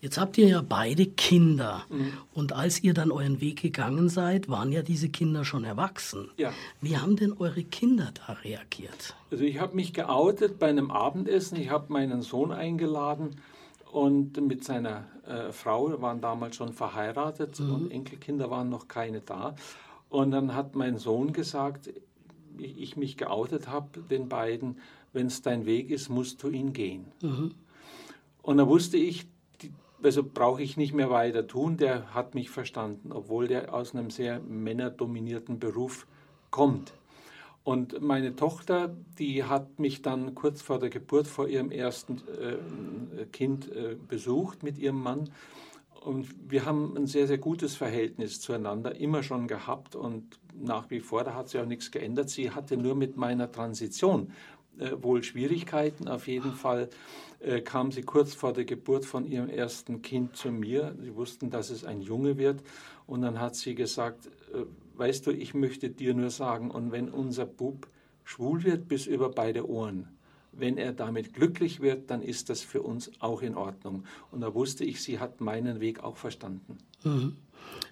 [0.00, 1.84] Jetzt habt ihr ja beide Kinder.
[1.88, 2.12] Mhm.
[2.34, 6.30] Und als ihr dann euren Weg gegangen seid, waren ja diese Kinder schon erwachsen.
[6.36, 6.52] Ja.
[6.80, 9.16] Wie haben denn eure Kinder da reagiert?
[9.30, 11.56] Also ich habe mich geoutet bei einem Abendessen.
[11.58, 13.36] Ich habe meinen Sohn eingeladen
[13.90, 17.74] und mit seiner äh, Frau waren damals schon verheiratet mhm.
[17.74, 19.54] und Enkelkinder waren noch keine da.
[20.08, 21.90] Und dann hat mein Sohn gesagt,
[22.58, 24.78] ich, ich mich geoutet habe, den beiden,
[25.12, 27.06] wenn es dein Weg ist, musst du ihn gehen.
[27.22, 27.54] Mhm.
[28.42, 29.26] Und da wusste ich,
[30.02, 34.10] also brauche ich nicht mehr weiter tun, der hat mich verstanden, obwohl der aus einem
[34.10, 36.06] sehr männerdominierten Beruf
[36.50, 36.92] kommt.
[37.64, 43.26] Und meine Tochter, die hat mich dann kurz vor der Geburt, vor ihrem ersten äh,
[43.32, 45.30] Kind äh, besucht mit ihrem Mann.
[46.00, 51.00] Und wir haben ein sehr, sehr gutes Verhältnis zueinander immer schon gehabt und nach wie
[51.00, 52.30] vor, da hat sich auch nichts geändert.
[52.30, 54.32] Sie hatte nur mit meiner Transition
[54.78, 56.08] äh, wohl Schwierigkeiten.
[56.08, 56.88] Auf jeden Fall
[57.40, 60.94] äh, kam sie kurz vor der Geburt von ihrem ersten Kind zu mir.
[61.00, 62.62] Sie wussten, dass es ein Junge wird.
[63.06, 64.64] Und dann hat sie gesagt, äh,
[64.96, 67.88] weißt du, ich möchte dir nur sagen, und wenn unser Bub
[68.24, 70.08] schwul wird bis über beide Ohren,
[70.52, 74.04] wenn er damit glücklich wird, dann ist das für uns auch in Ordnung.
[74.30, 76.78] Und da wusste ich, sie hat meinen Weg auch verstanden.
[77.04, 77.36] Mhm.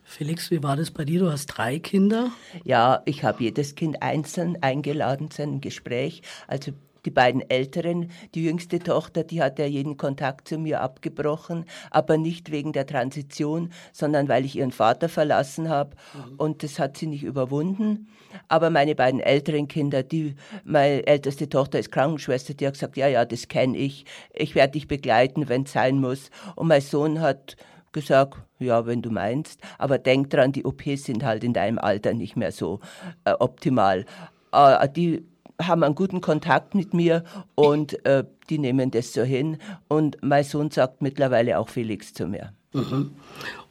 [0.02, 1.20] Felix, wie war das bei dir?
[1.20, 2.30] Du hast drei Kinder.
[2.62, 6.22] Ja, ich habe jedes Kind einzeln eingeladen zu einem Gespräch.
[6.46, 6.72] Also
[7.04, 12.16] die beiden Älteren, die jüngste Tochter, die hat ja jeden Kontakt zu mir abgebrochen, aber
[12.16, 16.36] nicht wegen der Transition, sondern weil ich ihren Vater verlassen habe mhm.
[16.36, 18.08] und das hat sie nicht überwunden.
[18.48, 20.34] Aber meine beiden älteren Kinder, die,
[20.64, 24.72] meine älteste Tochter ist Krankenschwester, die hat gesagt, ja, ja, das kenne ich, ich werde
[24.72, 26.30] dich begleiten, wenn es sein muss.
[26.56, 27.56] Und mein Sohn hat
[27.94, 32.12] gesagt, ja, wenn du meinst, aber denk dran, die OPs sind halt in deinem Alter
[32.12, 32.80] nicht mehr so
[33.24, 34.04] äh, optimal.
[34.52, 35.24] Äh, die
[35.62, 39.58] haben einen guten Kontakt mit mir und äh, die nehmen das so hin.
[39.88, 42.52] Und mein Sohn sagt mittlerweile auch Felix zu mir.
[42.72, 43.12] Mhm.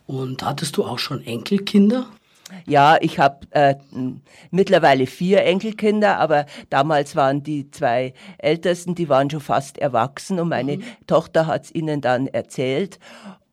[0.07, 2.07] Und hattest du auch schon Enkelkinder?
[2.65, 3.75] Ja, ich habe äh,
[4.51, 10.49] mittlerweile vier Enkelkinder, aber damals waren die zwei Ältesten, die waren schon fast erwachsen und
[10.49, 10.83] meine mhm.
[11.07, 12.99] Tochter hat es ihnen dann erzählt.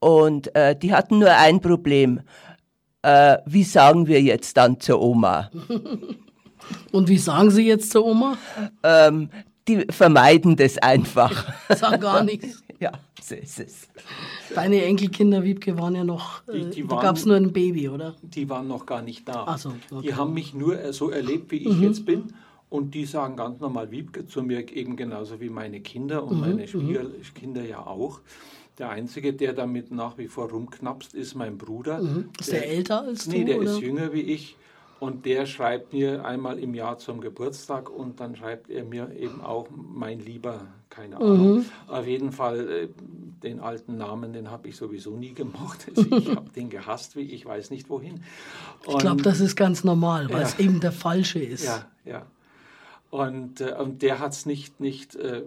[0.00, 2.20] Und äh, die hatten nur ein Problem.
[3.02, 5.50] Äh, wie sagen wir jetzt dann zur Oma?
[6.92, 8.36] Und wie sagen Sie jetzt zur Oma?
[8.82, 9.30] Ähm,
[9.66, 11.52] die vermeiden das einfach.
[11.76, 12.62] Sagen gar nichts.
[12.80, 13.88] Ja, so ist es.
[14.54, 17.90] Deine Enkelkinder, Wiebke, waren ja noch, äh, die, die da gab es nur ein Baby,
[17.90, 18.14] oder?
[18.22, 19.44] Die waren noch gar nicht da.
[19.46, 20.00] Ach so, okay.
[20.00, 21.82] Die haben mich nur so erlebt, wie ich mhm.
[21.82, 22.32] jetzt bin.
[22.70, 26.40] Und die sagen ganz normal Wiebke zu mir, eben genauso wie meine Kinder und mhm.
[26.40, 26.68] meine mhm.
[26.68, 28.20] Schwiegerkinder ja auch.
[28.80, 32.00] Der Einzige, der damit nach wie vor rumknapst, ist mein Bruder.
[32.00, 32.30] Mhm.
[32.40, 33.32] Ist der, der, älter als du?
[33.32, 33.72] Nee, der oder?
[33.72, 34.56] ist jünger wie ich.
[34.98, 39.42] Und der schreibt mir einmal im Jahr zum Geburtstag und dann schreibt er mir eben
[39.42, 41.58] auch mein Lieber, keine Ahnung.
[41.58, 41.64] Mhm.
[41.88, 42.88] Auf jeden Fall, äh,
[43.42, 45.86] den alten Namen, den habe ich sowieso nie gemocht.
[45.94, 48.22] Also ich habe den gehasst, wie ich weiß nicht wohin.
[48.86, 51.66] Und, ich glaube, das ist ganz normal, weil ja, es eben der falsche ist.
[51.66, 52.26] Ja, ja.
[53.10, 55.42] Und, äh, und der hat es nicht, nicht äh,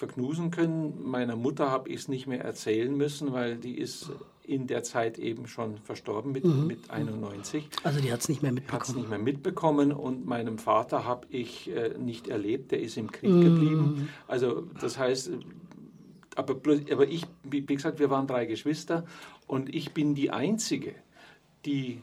[0.00, 1.08] verknusen können.
[1.08, 4.10] Meiner Mutter habe ich es nicht mehr erzählen müssen, weil die ist
[4.42, 6.66] in der Zeit eben schon verstorben mit, mhm.
[6.66, 7.68] mit 91.
[7.84, 8.80] Also die hat es nicht mehr mitbekommen.
[8.80, 12.96] Hat es nicht mehr mitbekommen und meinem Vater habe ich äh, nicht erlebt, der ist
[12.96, 13.42] im Krieg mhm.
[13.42, 14.08] geblieben.
[14.26, 15.32] Also das heißt,
[16.34, 16.54] aber,
[16.90, 19.04] aber ich, wie gesagt, wir waren drei Geschwister
[19.46, 20.94] und ich bin die Einzige,
[21.66, 22.00] die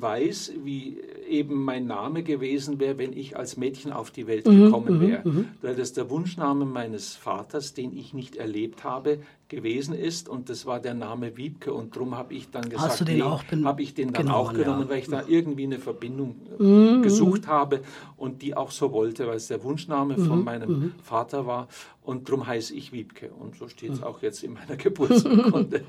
[0.00, 4.64] weiß, wie eben mein Name gewesen wäre, wenn ich als Mädchen auf die Welt mhm,
[4.64, 5.28] gekommen mhm, wäre.
[5.28, 5.48] Mhm.
[5.62, 10.66] Weil das der Wunschname meines Vaters, den ich nicht erlebt habe, gewesen ist und das
[10.66, 13.82] war der Name Wiebke und darum habe ich dann gesagt, Hast du den nee, habe
[13.82, 14.88] ich den dann genommen, auch genommen, ja.
[14.90, 17.02] weil ich da irgendwie eine Verbindung mhm.
[17.02, 17.80] gesucht habe
[18.16, 20.26] und die auch so wollte, weil es der Wunschname mhm.
[20.26, 20.92] von meinem mhm.
[21.02, 21.68] Vater war
[22.02, 25.82] und darum heiße ich Wiebke und so steht es auch jetzt in meiner Geburtsurkunde.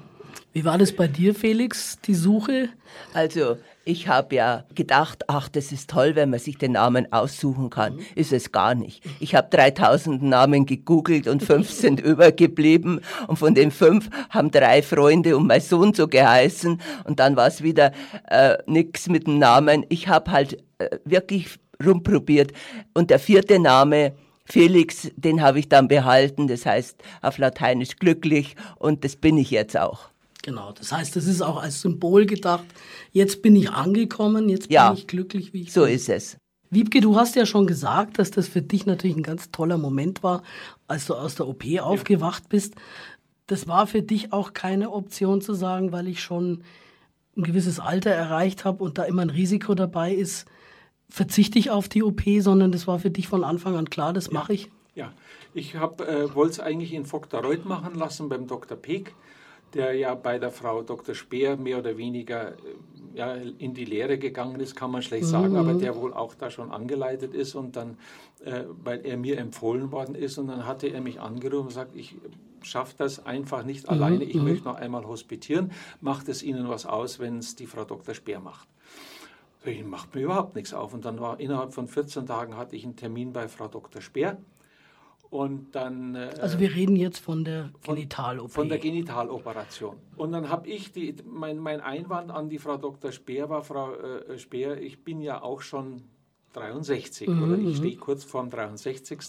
[0.54, 2.70] Wie war das bei dir, Felix, die Suche?
[3.14, 7.70] Also, ich habe ja gedacht, ach, das ist toll, wenn man sich den Namen aussuchen
[7.70, 7.96] kann.
[7.96, 8.06] Mhm.
[8.16, 9.04] Ist es gar nicht.
[9.20, 13.02] Ich habe 3000 Namen gegoogelt und fünf sind übergeblieben.
[13.28, 16.82] Und von den fünf haben drei Freunde und mein Sohn so geheißen.
[17.06, 17.92] Und dann war es wieder
[18.28, 19.86] äh, nichts mit dem Namen.
[19.90, 22.52] Ich habe halt äh, wirklich rumprobiert.
[22.94, 24.14] Und der vierte Name,
[24.46, 26.48] Felix, den habe ich dann behalten.
[26.48, 28.56] Das heißt auf Lateinisch glücklich.
[28.78, 30.10] Und das bin ich jetzt auch.
[30.42, 32.66] Genau, das heißt, das ist auch als Symbol gedacht.
[33.12, 35.90] Jetzt bin ich angekommen, jetzt ja, bin ich glücklich, wie ich so bin.
[35.90, 36.38] So ist es.
[36.70, 40.24] Wiebke, du hast ja schon gesagt, dass das für dich natürlich ein ganz toller Moment
[40.24, 40.44] war,
[40.88, 41.84] als du aus der OP ja.
[41.84, 42.76] aufgewacht bist.
[43.48, 46.64] Das war für dich auch keine Option zu sagen, weil ich schon
[47.36, 50.46] ein gewisses Alter erreicht habe und da immer ein Risiko dabei ist,
[51.10, 54.28] verzichte ich auf die OP, sondern das war für dich von Anfang an klar, das
[54.28, 54.34] ja.
[54.34, 54.70] mache ich.
[54.94, 55.12] Ja,
[55.54, 55.80] ich äh,
[56.36, 58.78] wollte es eigentlich in Vogtereuth machen lassen beim Dr.
[58.78, 59.16] Peek
[59.74, 61.16] der ja bei der Frau Dr.
[61.16, 62.56] Speer mehr oder weniger äh,
[63.16, 65.58] ja, in die Lehre gegangen ist, kann man schlecht sagen, mhm.
[65.58, 67.98] aber der wohl auch da schon angeleitet ist und dann,
[68.46, 71.96] äh, weil er mir empfohlen worden ist und dann hatte er mich angerufen und gesagt,
[71.96, 72.16] ich
[72.62, 73.90] schaffe das einfach nicht mhm.
[73.90, 74.44] alleine, ich mhm.
[74.44, 78.14] möchte noch einmal hospitieren, macht es Ihnen was aus, wenn es die Frau Dr.
[78.14, 78.68] Speer macht?
[79.66, 80.94] Ich macht mir überhaupt nichts auf.
[80.94, 84.02] Und dann war innerhalb von 14 Tagen hatte ich einen Termin bei Frau Dr.
[84.02, 84.38] Speer.
[85.30, 88.52] Und dann, äh, also wir reden jetzt von der Genital-OP.
[88.52, 89.96] Von der Genitaloperation.
[90.18, 93.12] Und dann habe ich die, mein, mein Einwand an die Frau Dr.
[93.12, 96.02] Speer war, Frau äh, Speer, ich bin ja auch schon
[96.54, 97.76] 63 mhm, oder ich mhm.
[97.76, 99.20] stehe kurz vorm 63.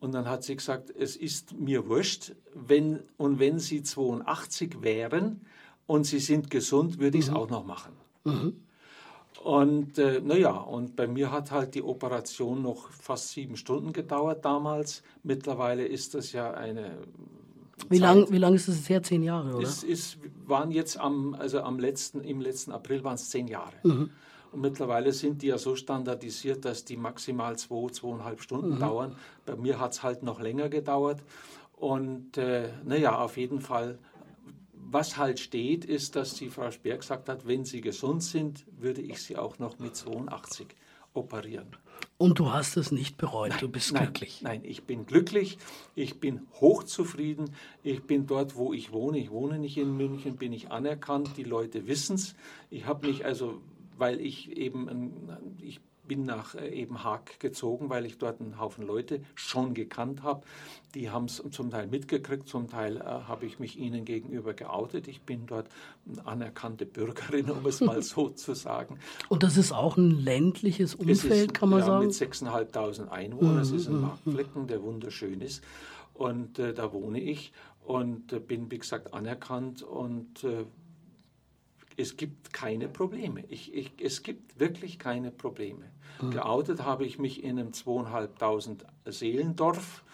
[0.00, 5.40] Und dann hat sie gesagt, es ist mir wurscht, wenn und wenn Sie 82 wären
[5.86, 7.36] und Sie sind gesund, würde ich es mhm.
[7.36, 7.92] auch noch machen.
[8.24, 8.54] Mhm.
[9.48, 14.44] Und äh, naja, und bei mir hat halt die Operation noch fast sieben Stunden gedauert
[14.44, 15.02] damals.
[15.22, 16.98] Mittlerweile ist das ja eine.
[17.88, 19.02] Wie lange wie lang ist es her?
[19.02, 19.66] Zehn Jahre, oder?
[19.66, 23.72] Es ist, waren jetzt am, also am letzten, im letzten April waren es zehn Jahre.
[23.84, 24.10] Mhm.
[24.52, 28.80] Und mittlerweile sind die ja so standardisiert, dass die maximal zwei, zweieinhalb Stunden mhm.
[28.80, 29.16] dauern.
[29.46, 31.22] Bei mir hat es halt noch länger gedauert.
[31.74, 33.98] Und äh, naja, auf jeden Fall
[34.90, 39.02] was halt steht, ist, dass die Frau Speer gesagt hat, wenn Sie gesund sind, würde
[39.02, 40.68] ich Sie auch noch mit 82
[41.14, 41.68] operieren.
[42.16, 44.42] Und du hast es nicht bereut, nein, du bist nein, glücklich.
[44.42, 45.58] Nein, ich bin glücklich,
[45.94, 47.50] ich bin hochzufrieden,
[47.82, 49.18] ich bin dort, wo ich wohne.
[49.18, 52.34] Ich wohne nicht in München, bin ich anerkannt, die Leute wissen es.
[52.70, 53.60] Ich habe mich also,
[53.96, 55.22] weil ich eben,
[55.60, 60.22] ich bin nach äh, eben Haag gezogen, weil ich dort einen Haufen Leute schon gekannt
[60.22, 60.44] habe.
[60.94, 65.06] Die haben es zum Teil mitgekriegt, zum Teil äh, habe ich mich ihnen gegenüber geoutet.
[65.06, 65.68] Ich bin dort
[66.08, 68.98] eine anerkannte Bürgerin, um es mal so zu sagen.
[69.28, 72.06] Und das ist auch ein ländliches Umfeld, ist, kann man ja, sagen?
[72.06, 73.58] Mit 6.500 Einwohnern.
[73.58, 74.06] Es ist ein mhm, mhm.
[74.06, 75.62] Marktflecken, der wunderschön ist.
[76.14, 77.52] Und äh, da wohne ich
[77.84, 80.64] und äh, bin, wie gesagt, anerkannt und äh,
[81.98, 83.44] es gibt keine Probleme.
[83.48, 85.90] Ich, ich, es gibt wirklich keine Probleme.
[86.22, 86.30] Mhm.
[86.30, 90.04] Geoutet habe ich mich in einem zweieinhalbtausend Seelendorf,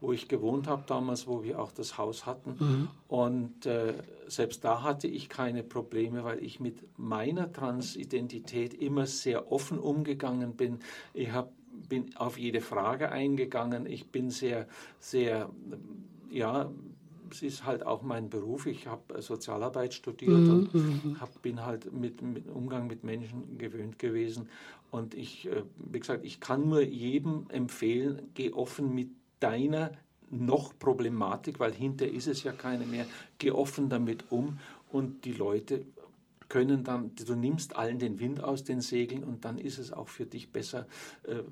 [0.00, 2.56] wo ich gewohnt habe damals, wo wir auch das Haus hatten.
[2.58, 2.88] Mhm.
[3.08, 3.94] Und äh,
[4.28, 10.54] selbst da hatte ich keine Probleme, weil ich mit meiner Transidentität immer sehr offen umgegangen
[10.54, 10.78] bin.
[11.12, 11.52] Ich hab,
[11.88, 13.86] bin auf jede Frage eingegangen.
[13.86, 14.68] Ich bin sehr,
[15.00, 15.50] sehr,
[16.30, 16.70] ja,
[17.32, 18.66] es ist halt auch mein Beruf.
[18.66, 20.50] Ich habe Sozialarbeit studiert mhm.
[20.50, 21.20] und mhm.
[21.20, 24.48] hab, bin halt mit, mit Umgang mit Menschen gewöhnt gewesen.
[24.90, 29.92] Und ich, äh, wie gesagt, ich kann nur jedem empfehlen, geh offen mit deiner
[30.30, 33.06] noch Problematik, weil hinter ist es ja keine mehr,
[33.38, 34.58] geh offen damit um
[34.90, 35.84] und die Leute
[36.48, 40.08] können dann, du nimmst allen den Wind aus den Segeln und dann ist es auch
[40.08, 40.86] für dich besser,
[41.24, 41.42] äh,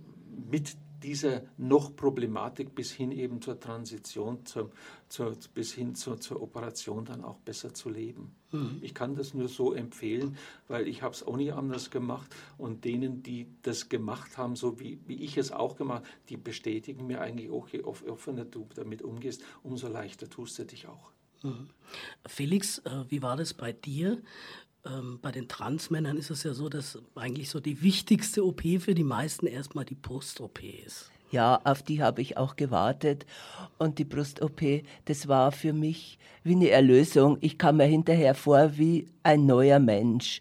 [0.50, 4.70] mit dieser noch Problematik bis hin eben zur Transition, zur,
[5.08, 8.34] zur, bis hin zur, zur Operation dann auch besser zu leben.
[8.52, 8.78] Mhm.
[8.82, 10.36] Ich kann das nur so empfehlen,
[10.68, 14.80] weil ich habe es auch nicht anders gemacht und denen, die das gemacht haben, so
[14.80, 19.02] wie, wie ich es auch gemacht die bestätigen mir eigentlich auch, je offener du damit
[19.02, 21.10] umgehst, umso leichter tust du dich auch.
[21.42, 21.70] Mhm.
[22.26, 24.22] Felix, äh, wie war das bei dir?
[24.84, 28.94] Ähm, bei den Transmännern ist es ja so, dass eigentlich so die wichtigste OP für
[28.94, 31.10] die meisten erstmal die Post-OP ist.
[31.30, 33.24] Ja, auf die habe ich auch gewartet.
[33.78, 34.60] Und die Brust-OP,
[35.04, 37.38] das war für mich wie eine Erlösung.
[37.40, 40.40] Ich kam mir hinterher vor wie ein neuer Mensch.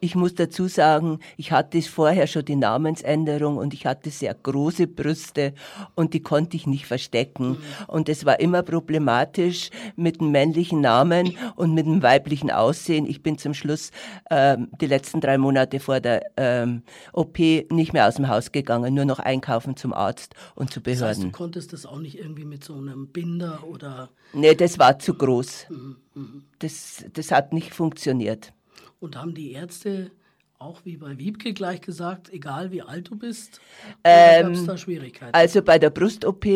[0.00, 4.86] Ich muss dazu sagen, ich hatte vorher schon die Namensänderung und ich hatte sehr große
[4.86, 5.52] Brüste
[5.94, 7.58] und die konnte ich nicht verstecken.
[7.86, 13.06] Und es war immer problematisch mit dem männlichen Namen und mit dem weiblichen Aussehen.
[13.06, 13.90] Ich bin zum Schluss
[14.30, 18.94] ähm, die letzten drei Monate vor der ähm, OP nicht mehr aus dem Haus gegangen,
[18.94, 20.15] nur noch einkaufen zum Arzt
[20.54, 21.08] und zu Behörden.
[21.08, 24.10] Das heißt, du konntest das auch nicht irgendwie mit so einem Binder oder...
[24.32, 25.66] Nee, das war zu groß.
[26.14, 26.44] Mhm.
[26.58, 28.52] Das, das hat nicht funktioniert.
[29.00, 30.10] Und haben die Ärzte
[30.58, 33.60] auch wie bei Wiebke gleich gesagt, egal wie alt du bist?
[34.04, 35.34] Ähm, gab es da Schwierigkeiten?
[35.34, 36.46] Also bei der Brust-OP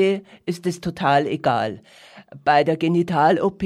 [0.47, 1.83] ist es total egal.
[2.45, 3.63] Bei der Genital-OP,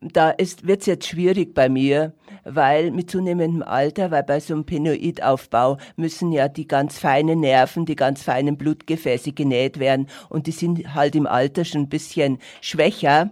[0.00, 2.14] da wird es jetzt schwierig bei mir,
[2.48, 7.86] weil mit zunehmendem Alter, weil bei so einem Penoidaufbau müssen ja die ganz feinen Nerven,
[7.86, 12.38] die ganz feinen Blutgefäße genäht werden und die sind halt im Alter schon ein bisschen
[12.60, 13.30] schwächer.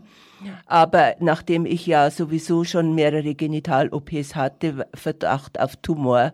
[0.66, 6.32] Aber nachdem ich ja sowieso schon mehrere Genital-OPs hatte, Verdacht auf Tumor,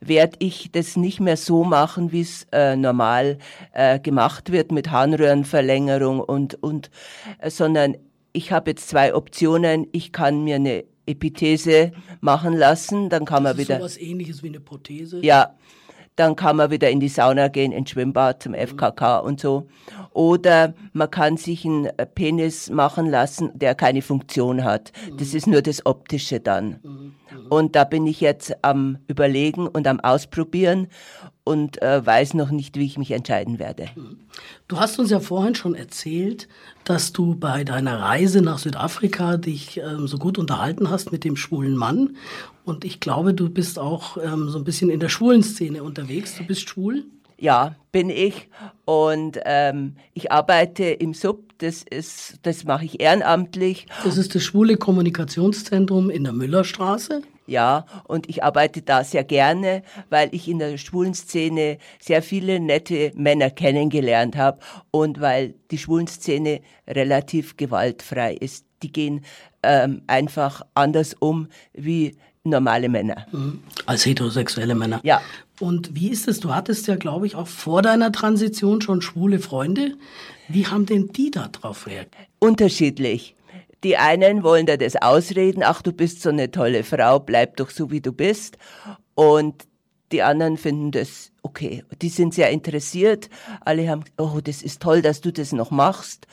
[0.00, 3.38] werde ich das nicht mehr so machen, wie es äh, normal
[3.72, 6.90] äh, gemacht wird mit Harnröhrenverlängerung und, und
[7.38, 7.96] äh, sondern
[8.32, 9.86] ich habe jetzt zwei Optionen.
[9.92, 13.78] Ich kann mir eine Epithese machen lassen, dann kann das man wieder.
[13.78, 15.20] So was ähnliches wie eine Prothese?
[15.22, 15.54] Ja,
[16.16, 19.68] dann kann man wieder in die Sauna gehen, ins Schwimmbad zum FKK und so.
[20.12, 24.92] Oder man kann sich einen Penis machen lassen, der keine Funktion hat.
[25.16, 27.14] Das ist nur das Optische dann.
[27.48, 30.88] Und da bin ich jetzt am Überlegen und am Ausprobieren
[31.44, 33.88] und äh, weiß noch nicht, wie ich mich entscheiden werde.
[34.68, 36.48] Du hast uns ja vorhin schon erzählt,
[36.84, 41.36] dass du bei deiner Reise nach Südafrika dich ähm, so gut unterhalten hast mit dem
[41.36, 42.16] schwulen Mann.
[42.64, 46.36] Und ich glaube, du bist auch ähm, so ein bisschen in der schwulen Szene unterwegs.
[46.36, 47.04] Du bist schwul?
[47.40, 48.48] Ja, bin ich.
[48.84, 53.86] Und ähm, ich arbeite im Sub, das, ist, das mache ich ehrenamtlich.
[54.04, 57.22] Das ist das Schwule Kommunikationszentrum in der Müllerstraße.
[57.46, 62.60] Ja, und ich arbeite da sehr gerne, weil ich in der schwulen Szene sehr viele
[62.60, 64.60] nette Männer kennengelernt habe
[64.92, 68.66] und weil die schwulen Szene relativ gewaltfrei ist.
[68.84, 69.24] Die gehen
[69.64, 73.26] ähm, einfach anders um wie normale Männer.
[73.32, 73.62] Mhm.
[73.84, 75.00] Als heterosexuelle Männer.
[75.02, 75.20] Ja.
[75.60, 76.40] Und wie ist es?
[76.40, 79.94] Du hattest ja, glaube ich, auch vor deiner Transition schon schwule Freunde.
[80.48, 82.14] Wie haben denn die da drauf reagiert?
[82.38, 83.34] Unterschiedlich.
[83.84, 87.70] Die einen wollen da das ausreden, ach, du bist so eine tolle Frau, bleib doch
[87.70, 88.58] so, wie du bist.
[89.14, 89.66] Und
[90.12, 91.84] die anderen finden das okay.
[92.02, 93.28] Die sind sehr interessiert.
[93.60, 96.26] Alle haben, oh, das ist toll, dass du das noch machst.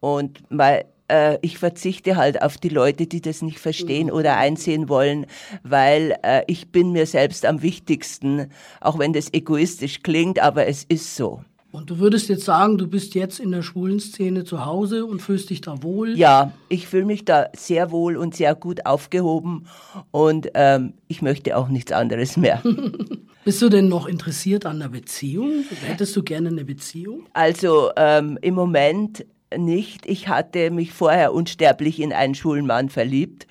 [0.00, 4.88] Und weil äh, ich verzichte halt auf die Leute, die das nicht verstehen oder einsehen
[4.88, 5.26] wollen,
[5.62, 10.84] weil äh, ich bin mir selbst am wichtigsten, auch wenn das egoistisch klingt, aber es
[10.84, 11.42] ist so.
[11.72, 15.20] Und du würdest jetzt sagen, du bist jetzt in der schwulen Szene zu Hause und
[15.20, 16.16] fühlst dich da wohl?
[16.16, 19.66] Ja, ich fühle mich da sehr wohl und sehr gut aufgehoben
[20.10, 22.62] und ähm, ich möchte auch nichts anderes mehr.
[23.44, 25.64] Bist du denn noch interessiert an einer Beziehung?
[25.84, 27.26] Hättest du gerne eine Beziehung?
[27.34, 29.26] Also ähm, im Moment
[29.58, 30.06] nicht.
[30.06, 33.46] Ich hatte mich vorher unsterblich in einen schwulen Mann verliebt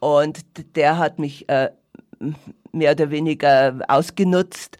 [0.00, 0.40] und
[0.76, 1.70] der hat mich äh,
[2.72, 4.78] mehr oder weniger ausgenutzt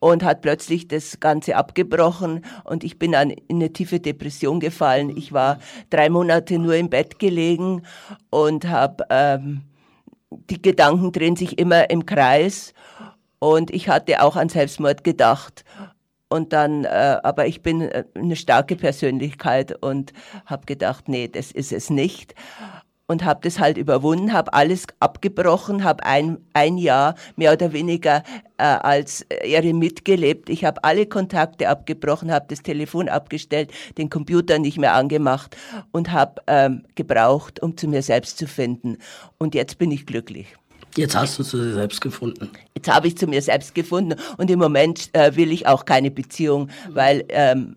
[0.00, 5.16] und hat plötzlich das Ganze abgebrochen und ich bin dann in eine tiefe Depression gefallen.
[5.16, 5.58] Ich war
[5.90, 7.82] drei Monate nur im Bett gelegen
[8.30, 9.62] und habe ähm,
[10.50, 12.74] die Gedanken drehen sich immer im Kreis
[13.38, 15.64] und ich hatte auch an Selbstmord gedacht
[16.34, 20.12] und dann, äh, aber ich bin äh, eine starke Persönlichkeit und
[20.46, 22.34] habe gedacht, nee, das ist es nicht.
[23.06, 28.24] Und habe das halt überwunden, habe alles abgebrochen, habe ein, ein Jahr mehr oder weniger
[28.58, 30.48] äh, als Eremit gelebt.
[30.48, 35.56] Ich habe alle Kontakte abgebrochen, habe das Telefon abgestellt, den Computer nicht mehr angemacht
[35.92, 38.98] und habe ähm, gebraucht, um zu mir selbst zu finden.
[39.38, 40.56] Und jetzt bin ich glücklich.
[40.96, 42.50] Jetzt hast du zu dir selbst gefunden.
[42.76, 46.10] Jetzt habe ich zu mir selbst gefunden und im Moment äh, will ich auch keine
[46.10, 47.76] Beziehung, weil ähm,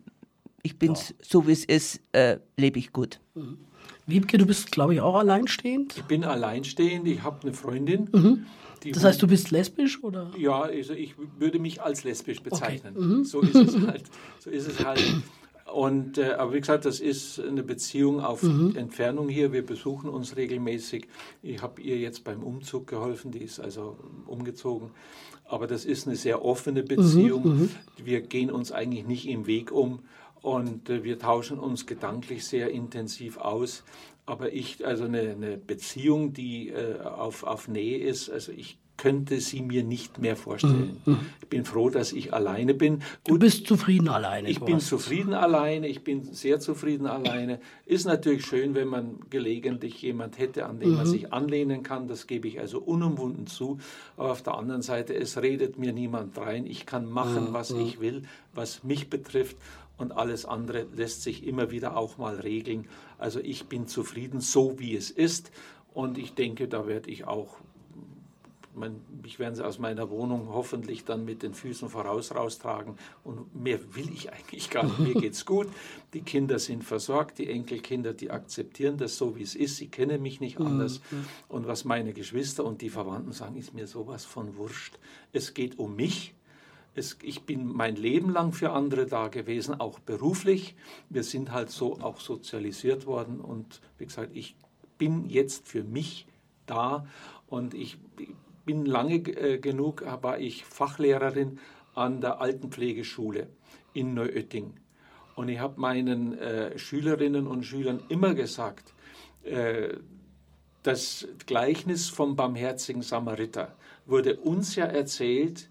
[0.62, 1.02] ich bin ja.
[1.22, 3.20] so wie es ist, äh, lebe ich gut.
[3.36, 3.58] Mhm.
[4.06, 5.98] Wiebke, du bist, glaube ich, auch alleinstehend?
[5.98, 8.10] Ich bin alleinstehend, ich habe eine Freundin.
[8.14, 8.46] Mhm.
[8.94, 10.32] das heißt, du bist lesbisch oder?
[10.38, 12.96] Ja, also ich würde mich als lesbisch bezeichnen.
[12.96, 13.06] Okay.
[13.06, 13.26] Mhm.
[13.26, 14.04] So ist es halt.
[14.40, 15.04] So ist es halt.
[15.74, 18.76] Und, äh, aber wie gesagt, das ist eine Beziehung auf mhm.
[18.76, 19.52] Entfernung hier.
[19.52, 21.08] Wir besuchen uns regelmäßig.
[21.42, 24.92] Ich habe ihr jetzt beim Umzug geholfen, die ist also umgezogen.
[25.44, 27.44] Aber das ist eine sehr offene Beziehung.
[27.44, 27.70] Mhm, mhm.
[28.04, 30.00] wir gehen uns eigentlich nicht im Weg um
[30.42, 33.84] und äh, wir tauschen uns gedanklich sehr intensiv aus.
[34.26, 39.40] Aber ich, also eine, eine Beziehung, die äh, auf, auf Nähe ist, also ich könnte
[39.40, 41.00] sie mir nicht mehr vorstellen.
[41.06, 41.20] Mhm.
[41.42, 43.00] Ich bin froh, dass ich alleine bin.
[43.24, 44.50] Gut, du bist zufrieden alleine.
[44.50, 47.60] Ich bin zufrieden alleine, ich bin sehr zufrieden alleine.
[47.86, 50.96] Ist natürlich schön, wenn man gelegentlich jemand hätte, an den mhm.
[50.98, 52.08] man sich anlehnen kann.
[52.08, 53.78] Das gebe ich also unumwunden zu.
[54.18, 56.66] Aber auf der anderen Seite, es redet mir niemand rein.
[56.66, 57.54] Ich kann machen, mhm.
[57.54, 57.82] was mhm.
[57.82, 58.24] ich will,
[58.54, 59.58] was mich betrifft.
[59.98, 62.88] Und alles andere lässt sich immer wieder auch mal regeln.
[63.18, 65.52] Also ich bin zufrieden, so wie es ist.
[65.94, 67.58] Und ich denke, da werde ich auch
[68.78, 72.96] mein, mich werden sie aus meiner Wohnung hoffentlich dann mit den Füßen voraus raustragen.
[73.24, 75.00] Und mehr will ich eigentlich gar nicht.
[75.00, 75.68] Mir geht's gut.
[76.14, 79.78] Die Kinder sind versorgt, die Enkelkinder, die akzeptieren das so, wie es ist.
[79.78, 81.02] Sie kennen mich nicht anders.
[81.12, 81.26] Mhm.
[81.48, 84.98] Und was meine Geschwister und die Verwandten sagen, ist mir sowas von wurscht.
[85.34, 86.34] Es geht um mich.
[86.96, 90.76] Es, ich bin mein Leben lang für andere da gewesen, auch beruflich.
[91.10, 93.40] Wir sind halt so auch sozialisiert worden.
[93.40, 94.56] Und wie gesagt, ich
[94.98, 96.28] bin jetzt für mich
[96.66, 97.06] da
[97.48, 97.98] und ich
[98.68, 101.60] bin lange äh, genug, war ich Fachlehrerin
[101.96, 103.48] an der Altenpflegeschule
[103.94, 104.74] in Neuötting.
[105.36, 108.94] Und ich habe meinen äh, Schülerinnen und Schülern immer gesagt,
[109.44, 109.96] äh,
[110.84, 115.70] das Gleichnis vom barmherzigen Samariter wurde uns ja erzählt,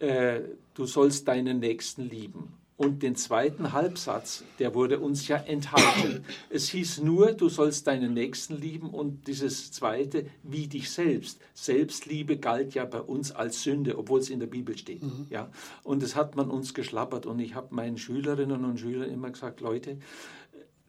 [0.00, 0.40] äh,
[0.74, 2.59] du sollst deinen Nächsten lieben.
[2.80, 6.24] Und den zweiten Halbsatz, der wurde uns ja enthalten.
[6.48, 11.42] Es hieß nur, du sollst deinen Nächsten lieben und dieses zweite, wie dich selbst.
[11.52, 15.02] Selbstliebe galt ja bei uns als Sünde, obwohl es in der Bibel steht.
[15.02, 15.26] Mhm.
[15.28, 15.50] Ja?
[15.82, 17.26] Und das hat man uns geschlappert.
[17.26, 19.98] Und ich habe meinen Schülerinnen und Schülern immer gesagt, Leute,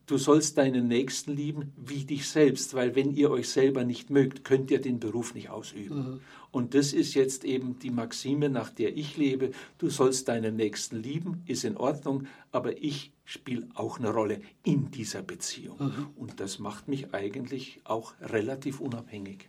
[0.05, 4.45] du sollst deinen Nächsten lieben wie dich selbst, weil wenn ihr euch selber nicht mögt,
[4.45, 5.97] könnt ihr den Beruf nicht ausüben.
[5.97, 6.19] Mhm.
[6.51, 9.51] Und das ist jetzt eben die Maxime, nach der ich lebe.
[9.77, 14.91] Du sollst deinen Nächsten lieben, ist in Ordnung, aber ich spiele auch eine Rolle in
[14.91, 15.77] dieser Beziehung.
[15.79, 16.07] Mhm.
[16.17, 19.47] Und das macht mich eigentlich auch relativ unabhängig.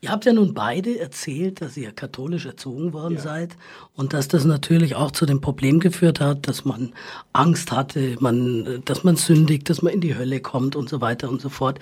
[0.00, 3.20] Ihr habt ja nun beide erzählt, dass ihr katholisch erzogen worden ja.
[3.20, 3.56] seid
[3.94, 6.92] und dass das natürlich auch zu dem Problem geführt hat, dass man
[7.32, 11.28] Angst hatte, man, dass man sündigt, dass man in die Hölle kommt und so weiter
[11.28, 11.80] und so fort.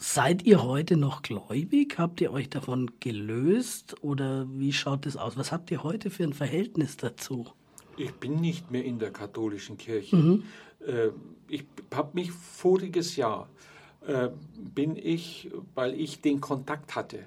[0.00, 1.98] Seid ihr heute noch gläubig?
[1.98, 5.36] Habt ihr euch davon gelöst oder wie schaut es aus?
[5.36, 7.46] Was habt ihr heute für ein Verhältnis dazu?
[7.96, 10.14] Ich bin nicht mehr in der katholischen Kirche.
[10.14, 10.44] Mhm.
[10.86, 11.08] Äh,
[11.48, 13.48] ich habe mich voriges Jahr,
[14.06, 14.28] äh,
[14.72, 17.26] bin ich, weil ich den Kontakt hatte,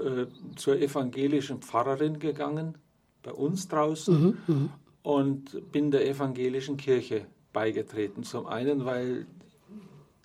[0.00, 0.24] äh,
[0.56, 2.78] zur evangelischen Pfarrerin gegangen,
[3.22, 4.70] bei uns draußen, mhm, mhm.
[5.02, 8.22] und bin der evangelischen Kirche beigetreten.
[8.22, 9.26] Zum einen, weil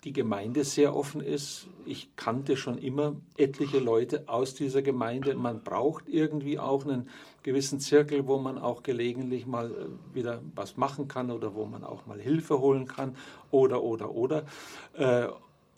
[0.04, 1.66] die Gemeinde sehr offen ist.
[1.84, 5.34] Ich kannte schon immer etliche Leute aus dieser Gemeinde.
[5.34, 7.08] Man braucht irgendwie auch einen
[7.42, 11.82] gewissen Zirkel, wo man auch gelegentlich mal äh, wieder was machen kann oder wo man
[11.82, 13.16] auch mal Hilfe holen kann
[13.50, 14.44] oder, oder, oder.
[14.94, 15.28] Äh,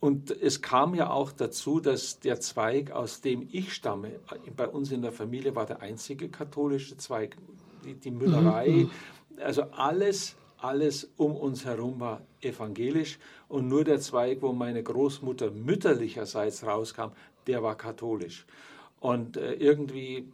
[0.01, 4.21] und es kam ja auch dazu, dass der Zweig, aus dem ich stamme,
[4.57, 7.37] bei uns in der Familie war der einzige katholische Zweig,
[7.85, 8.91] die, die Müllerei, mhm.
[9.43, 15.51] also alles alles um uns herum war evangelisch und nur der Zweig, wo meine Großmutter
[15.51, 17.13] mütterlicherseits rauskam,
[17.47, 18.47] der war katholisch.
[19.01, 20.31] Und äh, irgendwie,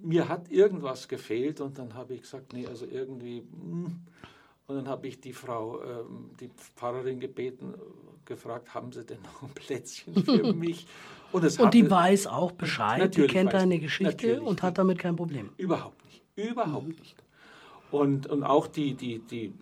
[0.00, 3.38] mir hat irgendwas gefehlt und dann habe ich gesagt, nee, also irgendwie.
[3.38, 4.00] Hm.
[4.68, 6.04] und dann habe ich die Frau, äh,
[6.40, 7.74] die Pfarrerin gebeten,
[8.24, 10.86] gefragt, haben Sie denn noch ein Plätzchen für mich?
[11.32, 15.50] Und, und die weiß auch Bescheid, die kennt deine Geschichte und hat damit kein Problem.
[15.56, 16.94] Überhaupt nicht, überhaupt mhm.
[16.94, 17.25] nicht.
[17.90, 19.52] Und, und auch die, die, die,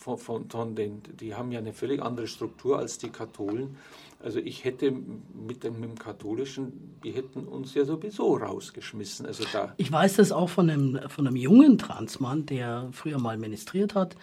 [0.00, 3.76] von, von, von den, die haben ja eine völlig andere Struktur als die Katholen.
[4.22, 9.24] Also ich hätte mit dem, mit dem Katholischen, die hätten uns ja sowieso rausgeschmissen.
[9.24, 13.38] Also da ich weiß das auch von einem, von einem jungen Transmann, der früher mal
[13.38, 14.16] ministriert hat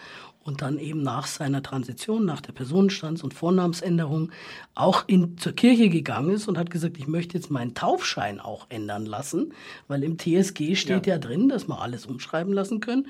[0.43, 4.31] und dann eben nach seiner Transition, nach der Personenstands- und Vornamensänderung
[4.75, 8.67] auch in, zur Kirche gegangen ist und hat gesagt, ich möchte jetzt meinen Taufschein auch
[8.69, 9.51] ändern lassen,
[9.87, 13.07] weil im TSG steht ja, ja drin, dass wir alles umschreiben lassen können.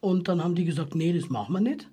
[0.00, 1.88] Und dann haben die gesagt, nee, das machen wir nicht.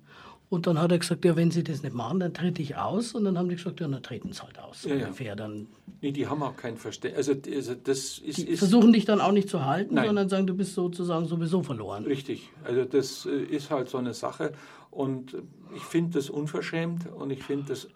[0.48, 3.14] Und dann hat er gesagt, ja, wenn Sie das nicht machen, dann trete ich aus.
[3.14, 4.84] Und dann haben die gesagt, ja, dann treten Sie halt aus.
[4.84, 5.34] Ja, ungefähr.
[5.34, 5.66] Dann
[6.00, 7.28] nee, die haben auch kein Verständnis.
[7.28, 10.06] Also, also, das ist, die ist, versuchen dich dann auch nicht zu halten, nein.
[10.06, 12.04] sondern sagen, du bist sozusagen sowieso verloren.
[12.04, 12.48] Richtig.
[12.64, 14.52] Also das äh, ist halt so eine Sache.
[14.90, 15.36] Und
[15.74, 17.88] ich finde das unverschämt und ich finde das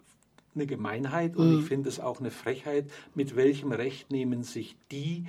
[0.53, 1.59] eine Gemeinheit und mhm.
[1.59, 5.25] ich finde es auch eine Frechheit, mit welchem Recht nehmen sich die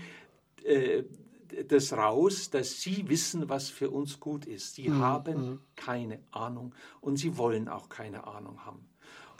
[0.64, 1.04] äh,
[1.68, 4.74] das raus, dass sie wissen, was für uns gut ist.
[4.74, 4.98] Sie mhm.
[4.98, 5.58] haben mhm.
[5.76, 8.88] keine Ahnung und sie wollen auch keine Ahnung haben.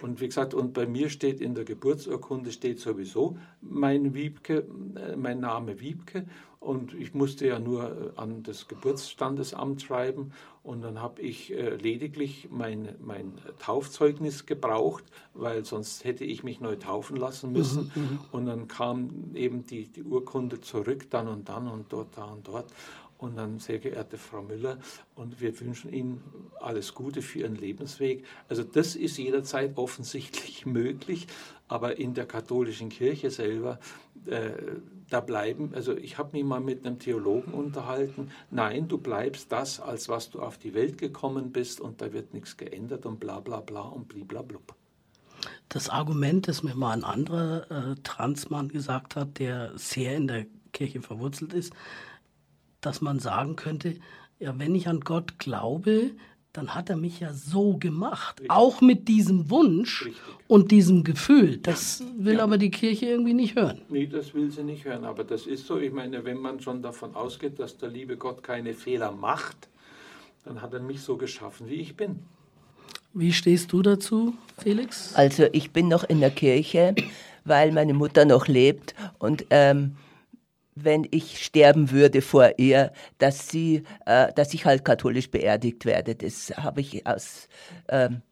[0.02, 5.16] Und wie gesagt, und bei mir steht in der Geburtsurkunde steht sowieso mein Wiebke, äh,
[5.16, 6.26] mein Name Wiebke.
[6.58, 10.32] Und ich musste ja nur äh, an das Geburtsstandesamt schreiben.
[10.62, 15.02] Und dann habe ich äh, lediglich mein, mein Taufzeugnis gebraucht,
[15.34, 17.90] weil sonst hätte ich mich neu taufen lassen müssen.
[17.94, 18.18] Mhm, mhm.
[18.30, 22.46] und dann kam eben die, die Urkunde zurück, dann und dann und dort, da und
[22.46, 22.72] dort.
[23.18, 24.78] Und dann, sehr geehrte Frau Müller,
[25.14, 26.20] und wir wünschen Ihnen
[26.60, 28.24] alles Gute für Ihren Lebensweg.
[28.48, 31.28] Also das ist jederzeit offensichtlich möglich,
[31.68, 33.78] aber in der katholischen Kirche selber,
[34.26, 34.52] äh,
[35.10, 39.80] da bleiben, also ich habe mich mal mit einem Theologen unterhalten, nein, du bleibst das,
[39.80, 43.40] als was du auf die Welt gekommen bist und da wird nichts geändert und bla
[43.40, 44.74] bla bla und bliblablub.
[45.68, 50.46] Das Argument, das mir mal ein anderer äh, Transmann gesagt hat, der sehr in der
[50.72, 51.72] Kirche verwurzelt ist,
[52.80, 53.98] dass man sagen könnte,
[54.38, 56.12] ja, wenn ich an Gott glaube,
[56.52, 58.40] dann hat er mich ja so gemacht.
[58.40, 58.50] Richtig.
[58.50, 60.22] Auch mit diesem Wunsch Richtig.
[60.48, 61.56] und diesem Gefühl.
[61.58, 62.06] Das ja.
[62.18, 62.42] will ja.
[62.42, 63.80] aber die Kirche irgendwie nicht hören.
[63.88, 65.04] Nee, das will sie nicht hören.
[65.04, 65.78] Aber das ist so.
[65.78, 69.68] Ich meine, wenn man schon davon ausgeht, dass der liebe Gott keine Fehler macht,
[70.44, 72.18] dann hat er mich so geschaffen, wie ich bin.
[73.14, 75.14] Wie stehst du dazu, Felix?
[75.14, 76.94] Also ich bin noch in der Kirche,
[77.44, 79.96] weil meine Mutter noch lebt und ähm,
[80.74, 86.14] wenn ich sterben würde vor ihr, dass sie, äh, dass ich halt katholisch beerdigt werde.
[86.14, 87.48] Das habe ich aus
[87.88, 88.22] ähm,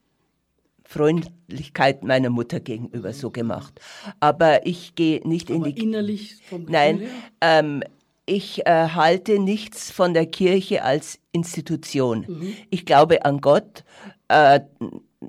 [0.84, 3.80] Freundlichkeit meiner Mutter gegenüber so gemacht.
[4.18, 7.02] Aber ich gehe nicht Aber in die innerlich vom Nein,
[7.40, 7.84] ähm,
[8.26, 12.24] ich äh, halte nichts von der Kirche als Institution.
[12.26, 12.54] Mhm.
[12.70, 13.84] Ich glaube an Gott.
[14.28, 14.60] Äh,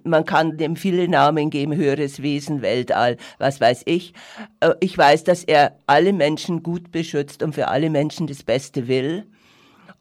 [0.03, 4.13] man kann dem viele Namen geben, höheres Wesen, Weltall, was weiß ich.
[4.59, 8.87] Äh, ich weiß, dass er alle Menschen gut beschützt und für alle Menschen das Beste
[8.87, 9.25] will.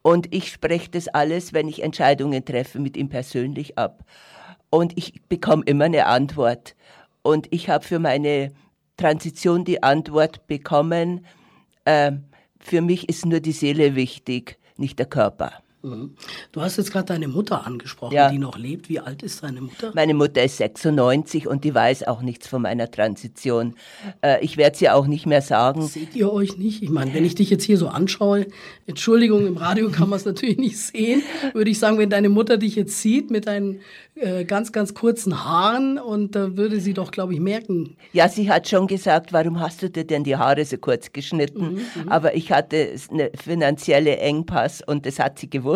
[0.02, 4.04] Und ich spreche das alles, wenn ich Entscheidungen treffe, mit ihm persönlich ab.
[4.70, 6.76] Und ich bekomme immer eine Antwort.
[7.22, 8.52] Und ich habe für meine
[8.96, 11.26] Transition die Antwort bekommen,
[11.84, 12.12] äh,
[12.60, 15.52] für mich ist nur die Seele wichtig, nicht der Körper.
[15.82, 18.30] Du hast jetzt gerade deine Mutter angesprochen, ja.
[18.30, 18.90] die noch lebt.
[18.90, 19.92] Wie alt ist deine Mutter?
[19.94, 23.74] Meine Mutter ist 96 und die weiß auch nichts von meiner Transition.
[24.20, 25.86] Äh, ich werde sie auch nicht mehr sagen.
[25.86, 26.82] Seht ihr euch nicht?
[26.82, 28.46] Ich meine, wenn ich dich jetzt hier so anschaue,
[28.86, 31.22] Entschuldigung, im Radio kann man es natürlich nicht sehen,
[31.54, 33.80] würde ich sagen, wenn deine Mutter dich jetzt sieht mit deinen
[34.16, 37.96] äh, ganz, ganz kurzen Haaren und da würde sie doch, glaube ich, merken.
[38.12, 41.74] Ja, sie hat schon gesagt, warum hast du dir denn die Haare so kurz geschnitten?
[41.74, 42.08] Mhm, mhm.
[42.08, 45.69] Aber ich hatte eine finanzielle Engpass und das hat sie gewusst.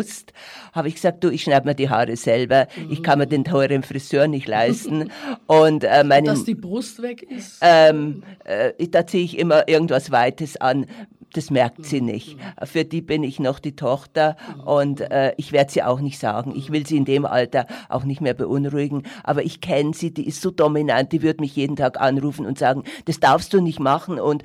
[0.72, 2.66] Habe ich gesagt, du, ich schneide mir die Haare selber.
[2.76, 2.90] Mhm.
[2.90, 5.10] Ich kann mir den teuren Friseur nicht leisten.
[5.46, 7.58] und äh, meine, Dass die Brust weg ist?
[7.60, 10.86] Ähm, äh, da ziehe ich immer irgendwas Weites an
[11.34, 12.36] das merkt sie nicht.
[12.62, 16.54] Für die bin ich noch die Tochter und äh, ich werde sie auch nicht sagen.
[16.56, 19.02] Ich will sie in dem Alter auch nicht mehr beunruhigen.
[19.24, 22.58] Aber ich kenne sie, die ist so dominant, die wird mich jeden Tag anrufen und
[22.58, 24.44] sagen, das darfst du nicht machen und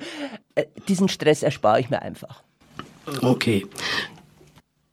[0.56, 2.42] äh, diesen Stress erspare ich mir einfach.
[3.22, 3.66] Okay.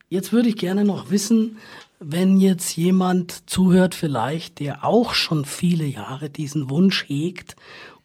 [0.09, 1.57] Jetzt würde ich gerne noch wissen,
[1.99, 7.57] wenn jetzt jemand zuhört vielleicht, der auch schon viele Jahre diesen Wunsch hegt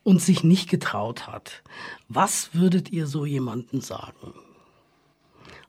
[0.03, 1.63] und sich nicht getraut hat.
[2.09, 4.35] Was würdet ihr so jemanden sagen?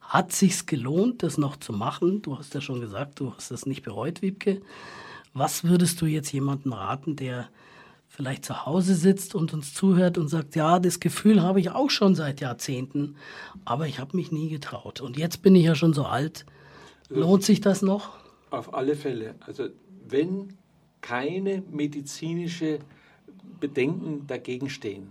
[0.02, 2.24] Hat sich's gelohnt, das noch zu machen?
[2.24, 4.62] Du hast ja schon gesagt, du hast das nicht bereut, Wiebke.
[5.34, 7.50] Was würdest du jetzt jemandem raten, der
[8.14, 11.90] vielleicht zu Hause sitzt und uns zuhört und sagt, ja, das Gefühl habe ich auch
[11.90, 13.16] schon seit Jahrzehnten,
[13.66, 15.02] aber ich habe mich nie getraut.
[15.02, 16.46] Und jetzt bin ich ja schon so alt.
[17.10, 18.20] Lohnt sich das noch?
[18.52, 19.34] Auf alle Fälle.
[19.40, 19.70] Also
[20.08, 20.54] wenn
[21.02, 22.80] keine medizinische
[23.60, 25.08] Bedenken dagegen stehen,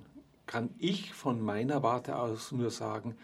[0.46, 3.16] kann ich von meiner Warte aus nur sagen,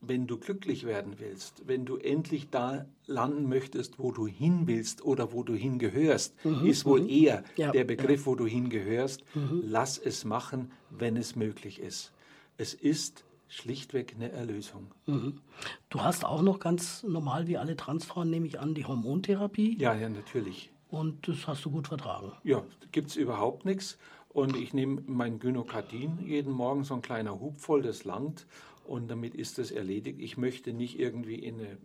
[0.00, 5.04] wenn du glücklich werden willst, wenn du endlich da landen möchtest, wo du hin willst
[5.04, 7.08] oder wo du hingehörst, mhm, ist wohl mhm.
[7.08, 8.26] eher ja, der Begriff, ja.
[8.26, 9.22] wo du hingehörst.
[9.34, 9.62] Mhm.
[9.64, 12.12] Lass es machen, wenn es möglich ist.
[12.58, 14.90] Es ist schlichtweg eine Erlösung.
[15.06, 15.40] Mhm.
[15.88, 19.76] Du hast auch noch ganz normal wie alle Transfrauen, nehme ich an, die Hormontherapie.
[19.78, 20.70] Ja, ja, natürlich.
[20.88, 22.32] Und das hast du gut vertragen?
[22.44, 23.98] Ja, gibt es überhaupt nichts.
[24.28, 28.46] Und ich nehme mein Gynokardin jeden Morgen, so ein kleiner Hub voll, das langt.
[28.86, 30.20] Und damit ist das erledigt.
[30.20, 31.78] Ich möchte nicht irgendwie in eine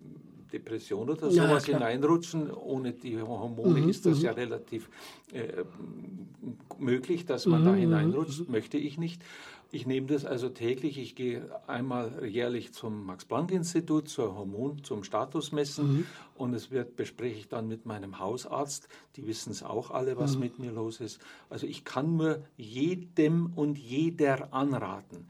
[0.52, 2.52] Depression oder sowas ja, hineinrutschen.
[2.52, 4.26] Ohne die Hormone mhm, ist das mhm.
[4.26, 4.90] ja relativ
[5.34, 5.64] äh,
[6.78, 8.48] möglich, dass man mhm, da hineinrutscht.
[8.48, 8.52] Mhm.
[8.52, 9.24] Möchte ich nicht.
[9.74, 11.00] Ich nehme das also täglich.
[11.00, 16.06] Ich gehe einmal jährlich zum Max-Planck-Institut zur Hormon, zum Statusmessen mhm.
[16.36, 18.90] und es wird bespreche ich dann mit meinem Hausarzt.
[19.16, 20.42] Die wissen es auch alle, was mhm.
[20.42, 21.22] mit mir los ist.
[21.50, 25.28] Also ich kann nur jedem und jeder anraten.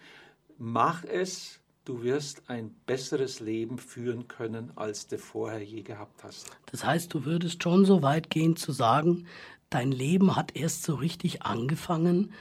[0.58, 1.61] Mach es.
[1.92, 6.50] Du wirst ein besseres Leben führen können, als du vorher je gehabt hast.
[6.72, 9.28] Das heißt, du würdest schon so weit gehen zu sagen,
[9.70, 12.32] dein Leben hat erst so richtig angefangen,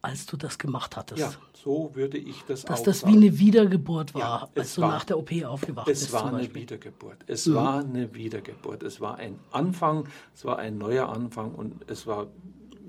[0.00, 1.20] als du das gemacht hattest.
[1.20, 3.12] Ja, so würde ich das Dass auch das sagen.
[3.12, 6.12] wie eine Wiedergeburt war, Ja, als es du war- nach der OP aufgewacht Es bist.
[6.12, 6.48] war zum eine.
[6.48, 6.54] Mhm.
[6.56, 7.18] Wiedergeburt.
[7.28, 8.82] Es war eine Wiedergeburt.
[8.82, 12.26] Es war ein Anfang, es war ein neuer Anfang und es war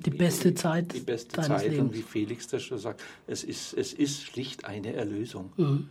[0.06, 1.72] Die beste Zeit die beste deines Zeit.
[1.72, 1.80] Lebens.
[1.80, 5.52] Und wie Felix das schon sagt, es ist, es ist schlicht eine Erlösung.
[5.58, 5.90] Mhm.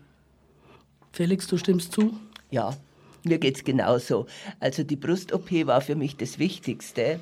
[1.13, 2.15] Felix, du stimmst zu?
[2.51, 2.77] Ja,
[3.25, 4.27] mir geht's genauso.
[4.61, 7.21] Also die Brust-OP war für mich das Wichtigste,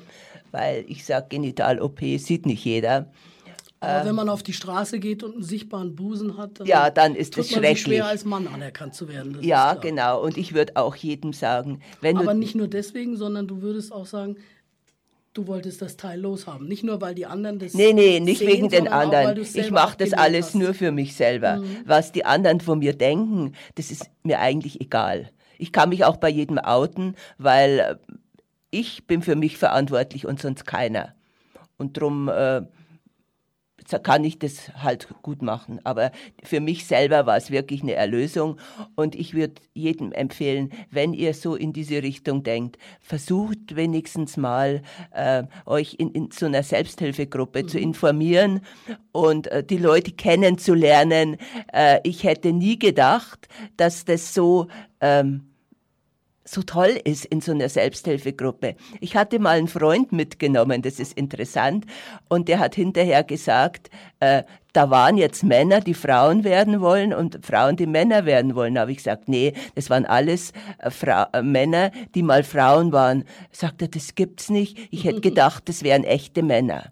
[0.51, 3.11] weil ich sage, Genital-OP sieht nicht jeder.
[3.83, 6.69] Aber wenn man auf die Straße geht und einen sichtbaren Busen hat, dann, Ähm.
[6.69, 7.81] Ja, dann ist es schrecklich.
[7.81, 9.33] schwer als Mann anerkannt zu werden.
[9.33, 10.21] das Ja, genau.
[10.21, 13.91] Und ich würde auch jedem sagen, wenn Aber du nicht nur deswegen, sondern du würdest
[13.91, 14.37] auch sagen,
[15.33, 16.67] du wolltest das Teil loshaben.
[16.67, 19.37] Nicht nur, weil die anderen das Nee, nee, nicht sehen, wegen den auch, anderen.
[19.37, 20.55] es Ich mache das alles hast.
[20.55, 20.61] Mhm.
[20.61, 21.63] nur für mich selber.
[21.85, 25.29] Was die anderen von mir denken, das ist mir eigentlich egal.
[25.57, 27.99] Ich kann mich auch bei jedem outen, weil
[28.71, 31.13] ich bin für mich verantwortlich und sonst keiner.
[31.77, 32.61] Und drum äh,
[33.99, 35.79] kann ich das halt gut machen.
[35.83, 36.11] Aber
[36.43, 38.57] für mich selber war es wirklich eine Erlösung.
[38.95, 44.81] Und ich würde jedem empfehlen, wenn ihr so in diese Richtung denkt, versucht wenigstens mal,
[45.11, 48.61] äh, euch in, in so einer Selbsthilfegruppe zu informieren
[49.11, 51.37] und äh, die Leute kennenzulernen.
[51.73, 54.67] Äh, ich hätte nie gedacht, dass das so...
[54.99, 55.50] Ähm,
[56.43, 58.75] so toll ist in so einer Selbsthilfegruppe.
[58.99, 61.85] Ich hatte mal einen Freund mitgenommen, das ist interessant,
[62.29, 63.89] und der hat hinterher gesagt,
[64.19, 68.75] äh, da waren jetzt Männer, die Frauen werden wollen und Frauen, die Männer werden wollen.
[68.75, 72.91] Da habe ich gesagt, nee, das waren alles äh, Fra äh, Männer, die mal Frauen
[72.93, 73.25] waren.
[73.51, 74.77] Sagt er, das gibt's nicht.
[74.91, 76.91] Ich hätte gedacht, das wären echte Männer.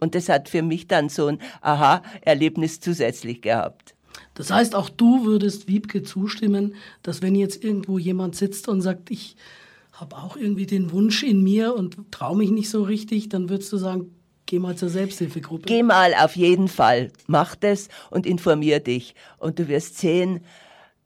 [0.00, 3.94] Und das hat für mich dann so ein Aha-Erlebnis zusätzlich gehabt.
[4.34, 9.10] Das heißt, auch du würdest Wiebke zustimmen, dass wenn jetzt irgendwo jemand sitzt und sagt,
[9.10, 9.36] ich
[9.92, 13.72] habe auch irgendwie den Wunsch in mir und traue mich nicht so richtig, dann würdest
[13.72, 14.14] du sagen,
[14.46, 15.64] geh mal zur Selbsthilfegruppe.
[15.66, 19.14] Geh mal auf jeden Fall, mach das und informier dich.
[19.38, 20.40] Und du wirst sehen,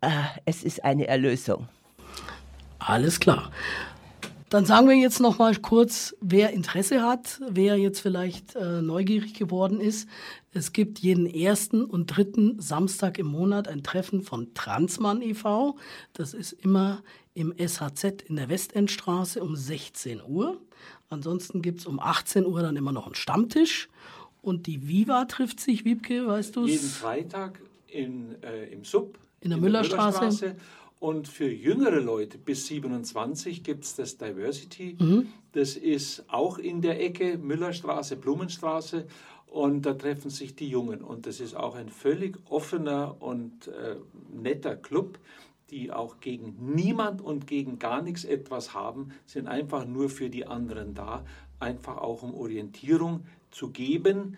[0.01, 0.09] äh,
[0.45, 1.69] es ist eine Erlösung.
[2.79, 3.51] Alles klar.
[4.49, 9.35] Dann sagen wir jetzt noch mal kurz, wer Interesse hat, wer jetzt vielleicht äh, neugierig
[9.35, 10.09] geworden ist.
[10.57, 15.77] Es gibt jeden ersten und dritten Samstag im Monat ein Treffen von Transmann e.V.
[16.15, 17.03] Das ist immer
[17.35, 20.59] im SHZ in der Westendstraße um 16 Uhr.
[21.11, 23.91] Ansonsten gibt es um 18 Uhr dann immer noch einen Stammtisch.
[24.41, 29.19] Und die Viva trifft sich, Wiebke, weißt du Jeden Freitag in, äh, im Sub.
[29.43, 30.57] In der Müllerstraße.
[30.99, 34.97] Und für jüngere Leute bis 27 gibt es das Diversity.
[34.99, 35.27] Mhm.
[35.53, 39.07] Das ist auch in der Ecke Müllerstraße, Blumenstraße.
[39.57, 41.01] Und da treffen sich die Jungen.
[41.01, 43.97] Und das ist auch ein völlig offener und äh,
[44.31, 45.19] netter Club,
[45.71, 50.47] die auch gegen niemand und gegen gar nichts etwas haben, sind einfach nur für die
[50.47, 51.25] anderen da,
[51.59, 54.37] einfach auch um Orientierung zu geben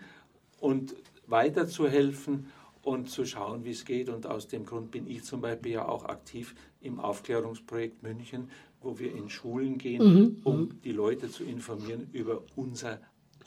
[0.61, 0.95] und
[1.27, 2.47] weiterzuhelfen
[2.81, 4.07] und zu schauen, wie es geht.
[4.07, 8.49] Und aus dem Grund bin ich zum Beispiel ja auch aktiv im Aufklärungsprojekt München,
[8.79, 10.01] wo wir in Schulen gehen,
[10.45, 13.01] um die Leute zu informieren über unser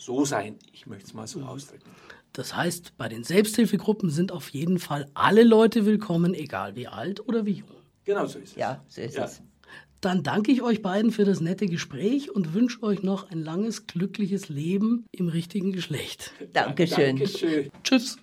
[0.04, 0.56] So-Sein.
[0.72, 1.88] Ich möchte es mal so ausdrücken.
[2.32, 7.26] Das heißt, bei den Selbsthilfegruppen sind auf jeden Fall alle Leute willkommen, egal wie alt
[7.28, 7.68] oder wie jung.
[8.04, 8.56] Genau so ist es.
[8.56, 9.24] Ja, so ist Ja.
[9.26, 9.42] es.
[10.00, 13.86] Dann danke ich euch beiden für das nette Gespräch und wünsche euch noch ein langes,
[13.86, 16.32] glückliches Leben im richtigen Geschlecht.
[16.52, 17.16] Dankeschön.
[17.18, 17.70] Dankeschön.
[17.84, 18.10] Tschüss.